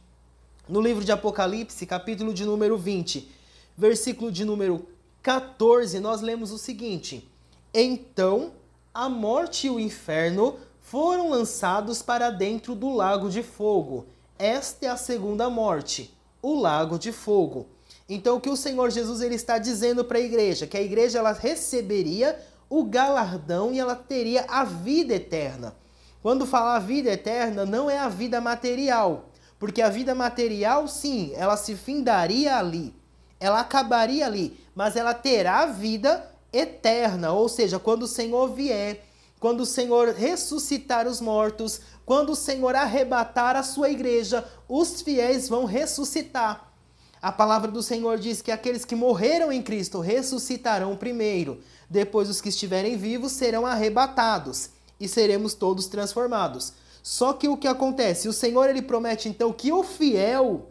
[0.68, 3.30] No livro de Apocalipse, capítulo de número 20,
[3.76, 4.86] versículo de número
[5.22, 7.26] 14, nós lemos o seguinte:
[7.72, 8.52] Então
[8.92, 10.56] a morte e o inferno
[10.90, 14.06] foram lançados para dentro do lago de fogo.
[14.38, 17.66] Esta é a segunda morte, o lago de fogo.
[18.08, 21.18] Então o que o Senhor Jesus ele está dizendo para a igreja, que a igreja
[21.18, 22.38] ela receberia
[22.70, 25.76] o galardão e ela teria a vida eterna.
[26.22, 29.26] Quando fala vida eterna, não é a vida material,
[29.58, 32.94] porque a vida material, sim, ela se findaria ali,
[33.38, 39.07] ela acabaria ali, mas ela terá vida eterna, ou seja, quando o Senhor vier,
[39.40, 45.48] quando o Senhor ressuscitar os mortos, quando o Senhor arrebatar a sua igreja, os fiéis
[45.48, 46.72] vão ressuscitar.
[47.20, 51.60] A palavra do Senhor diz que aqueles que morreram em Cristo ressuscitarão primeiro,
[51.90, 54.70] depois os que estiverem vivos serão arrebatados
[55.00, 56.72] e seremos todos transformados.
[57.02, 58.28] Só que o que acontece?
[58.28, 60.68] O Senhor ele promete então que o fiel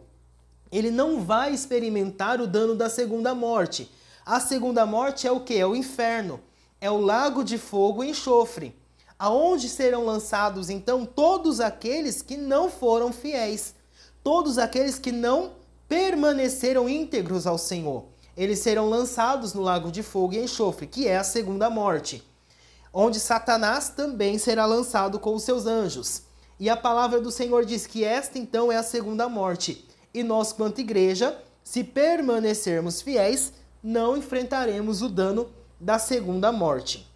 [0.70, 3.90] ele não vai experimentar o dano da segunda morte.
[4.24, 5.54] A segunda morte é o que?
[5.54, 6.40] É o inferno.
[6.80, 8.76] É o lago de fogo e enxofre.
[9.18, 13.74] Aonde serão lançados então todos aqueles que não foram fiéis,
[14.22, 15.52] todos aqueles que não
[15.88, 18.04] permaneceram íntegros ao Senhor.
[18.36, 22.22] Eles serão lançados no lago de fogo e enxofre, que é a segunda morte,
[22.92, 26.22] onde Satanás também será lançado com os seus anjos.
[26.60, 29.84] E a palavra do Senhor diz que esta então é a segunda morte.
[30.14, 33.52] E nós, quanto igreja, se permanecermos fiéis,
[33.82, 35.48] não enfrentaremos o dano
[35.80, 37.06] da segunda morte.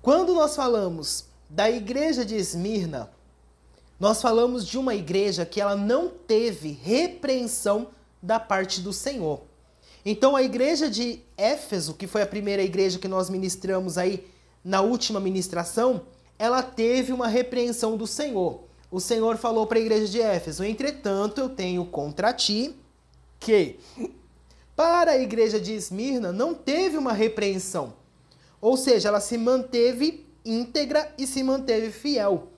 [0.00, 3.10] Quando nós falamos da igreja de Esmirna,
[3.98, 7.88] nós falamos de uma igreja que ela não teve repreensão
[8.22, 9.42] da parte do Senhor.
[10.04, 14.26] Então a igreja de Éfeso, que foi a primeira igreja que nós ministramos aí
[14.62, 16.02] na última ministração,
[16.38, 18.64] ela teve uma repreensão do Senhor.
[18.90, 22.76] O Senhor falou para a igreja de Éfeso: "Entretanto, eu tenho contra ti
[23.40, 23.78] que
[24.76, 27.94] para a igreja de Esmirna não teve uma repreensão.
[28.60, 32.48] Ou seja, ela se manteve íntegra e se manteve fiel,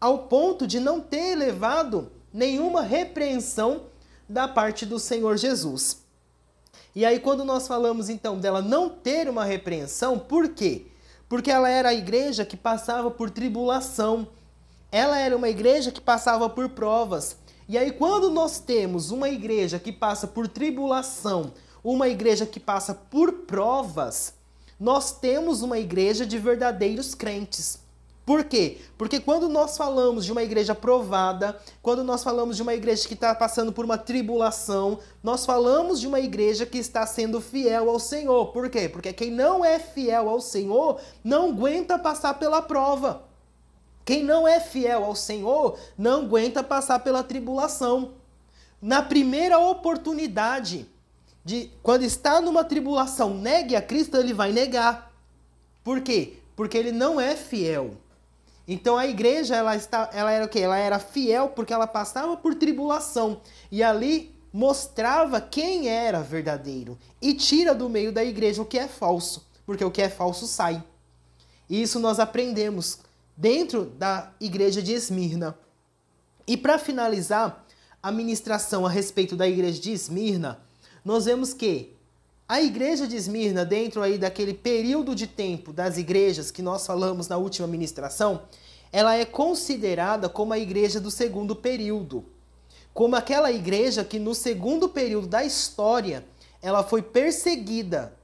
[0.00, 3.84] ao ponto de não ter levado nenhuma repreensão
[4.28, 6.02] da parte do Senhor Jesus.
[6.94, 10.86] E aí, quando nós falamos então dela não ter uma repreensão, por quê?
[11.28, 14.28] Porque ela era a igreja que passava por tribulação,
[14.92, 17.36] ela era uma igreja que passava por provas.
[17.68, 21.52] E aí, quando nós temos uma igreja que passa por tribulação,
[21.82, 24.34] uma igreja que passa por provas,
[24.78, 27.78] nós temos uma igreja de verdadeiros crentes.
[28.26, 28.78] Por quê?
[28.96, 33.12] Porque quando nós falamos de uma igreja provada, quando nós falamos de uma igreja que
[33.12, 37.98] está passando por uma tribulação, nós falamos de uma igreja que está sendo fiel ao
[37.98, 38.46] Senhor.
[38.46, 38.88] Por quê?
[38.88, 43.22] Porque quem não é fiel ao Senhor não aguenta passar pela prova.
[44.04, 48.12] Quem não é fiel ao Senhor não aguenta passar pela tribulação.
[48.80, 50.86] Na primeira oportunidade
[51.44, 55.12] de quando está numa tribulação, negue a Cristo, ele vai negar.
[55.82, 56.34] Por quê?
[56.54, 57.96] Porque ele não é fiel.
[58.66, 60.60] Então a igreja ela está, ela era o quê?
[60.60, 63.40] Ela era fiel porque ela passava por tribulação
[63.70, 68.88] e ali mostrava quem era verdadeiro e tira do meio da igreja o que é
[68.88, 70.82] falso, porque o que é falso sai.
[71.68, 73.00] E isso nós aprendemos
[73.36, 75.58] dentro da igreja de Esmirna.
[76.46, 77.64] E para finalizar
[78.02, 80.60] a ministração a respeito da igreja de Esmirna,
[81.04, 81.94] nós vemos que
[82.46, 87.26] a igreja de Esmirna, dentro aí daquele período de tempo das igrejas que nós falamos
[87.26, 88.42] na última ministração,
[88.92, 92.24] ela é considerada como a igreja do segundo período.
[92.92, 96.24] Como aquela igreja que no segundo período da história,
[96.62, 98.14] ela foi perseguida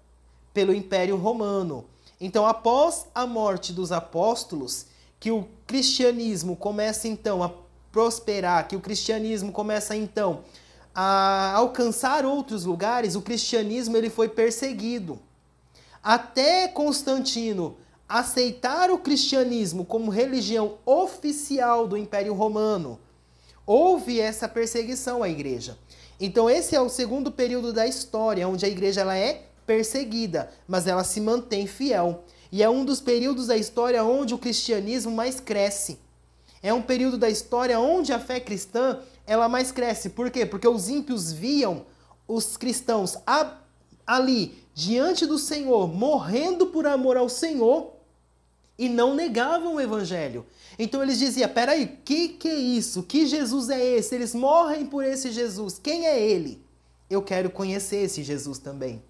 [0.52, 1.86] pelo Império Romano.
[2.20, 4.86] Então, após a morte dos apóstolos,
[5.20, 7.52] que o cristianismo começa então a
[7.92, 10.42] prosperar, que o cristianismo começa então
[10.94, 15.20] a alcançar outros lugares, o cristianismo ele foi perseguido.
[16.02, 17.76] Até Constantino
[18.08, 22.98] aceitar o cristianismo como religião oficial do Império Romano,
[23.64, 25.78] houve essa perseguição à igreja.
[26.18, 30.88] Então esse é o segundo período da história onde a igreja ela é perseguida, mas
[30.88, 32.24] ela se mantém fiel.
[32.52, 35.98] E é um dos períodos da história onde o cristianismo mais cresce.
[36.62, 40.10] É um período da história onde a fé cristã ela mais cresce.
[40.10, 40.44] Por quê?
[40.44, 41.86] Porque os ímpios viam
[42.26, 43.16] os cristãos
[44.06, 47.92] ali diante do Senhor, morrendo por amor ao Senhor
[48.78, 50.44] e não negavam o evangelho.
[50.78, 53.02] Então eles diziam: peraí, que que é isso?
[53.02, 54.14] Que Jesus é esse?
[54.14, 55.78] Eles morrem por esse Jesus.
[55.78, 56.62] Quem é ele?
[57.08, 59.02] Eu quero conhecer esse Jesus também.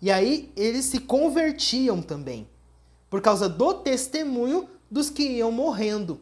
[0.00, 2.48] E aí eles se convertiam também,
[3.08, 6.20] por causa do testemunho dos que iam morrendo,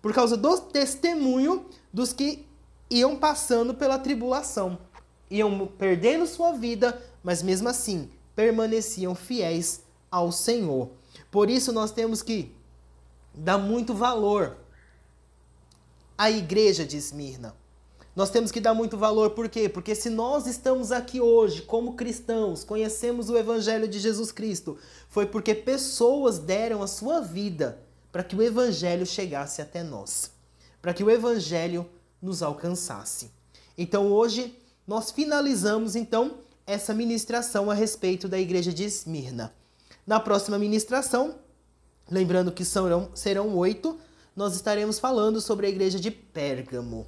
[0.00, 2.46] por causa do testemunho dos que
[2.90, 4.78] iam passando pela tribulação,
[5.30, 10.90] iam perdendo sua vida, mas mesmo assim permaneciam fiéis ao Senhor.
[11.30, 12.54] Por isso nós temos que
[13.34, 14.56] dar muito valor
[16.16, 17.54] à igreja de Esmirna.
[18.18, 19.68] Nós temos que dar muito valor, por quê?
[19.68, 24.76] Porque se nós estamos aqui hoje como cristãos, conhecemos o Evangelho de Jesus Cristo,
[25.08, 27.78] foi porque pessoas deram a sua vida
[28.10, 30.32] para que o Evangelho chegasse até nós,
[30.82, 31.88] para que o Evangelho
[32.20, 33.30] nos alcançasse.
[33.78, 39.54] Então hoje nós finalizamos então essa ministração a respeito da igreja de Esmirna.
[40.04, 41.36] Na próxima ministração,
[42.10, 43.96] lembrando que serão, serão oito,
[44.34, 47.06] nós estaremos falando sobre a igreja de Pérgamo.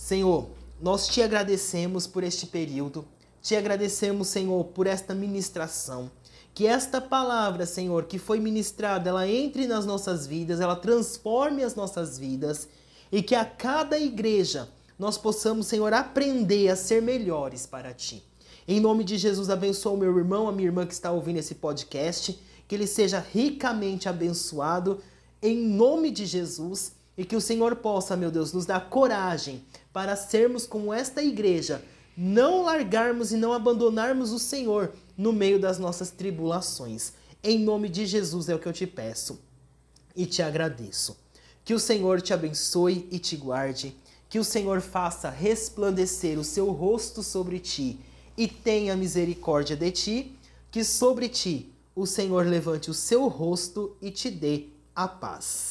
[0.00, 0.48] Senhor,
[0.80, 3.04] nós te agradecemos por este período,
[3.42, 6.10] te agradecemos, Senhor, por esta ministração.
[6.54, 11.74] Que esta palavra, Senhor, que foi ministrada, ela entre nas nossas vidas, ela transforme as
[11.74, 12.66] nossas vidas
[13.12, 18.24] e que a cada igreja nós possamos, Senhor, aprender a ser melhores para ti.
[18.66, 21.56] Em nome de Jesus, abençoa o meu irmão, a minha irmã que está ouvindo esse
[21.56, 24.98] podcast, que ele seja ricamente abençoado,
[25.42, 30.16] em nome de Jesus, e que o Senhor possa, meu Deus, nos dar coragem para
[30.16, 31.82] sermos como esta igreja,
[32.16, 37.12] não largarmos e não abandonarmos o Senhor no meio das nossas tribulações.
[37.42, 39.40] Em nome de Jesus é o que eu te peço
[40.14, 41.16] e te agradeço.
[41.64, 43.96] Que o Senhor te abençoe e te guarde,
[44.28, 47.98] que o Senhor faça resplandecer o seu rosto sobre ti
[48.36, 50.38] e tenha misericórdia de ti,
[50.70, 55.69] que sobre ti o Senhor levante o seu rosto e te dê a paz.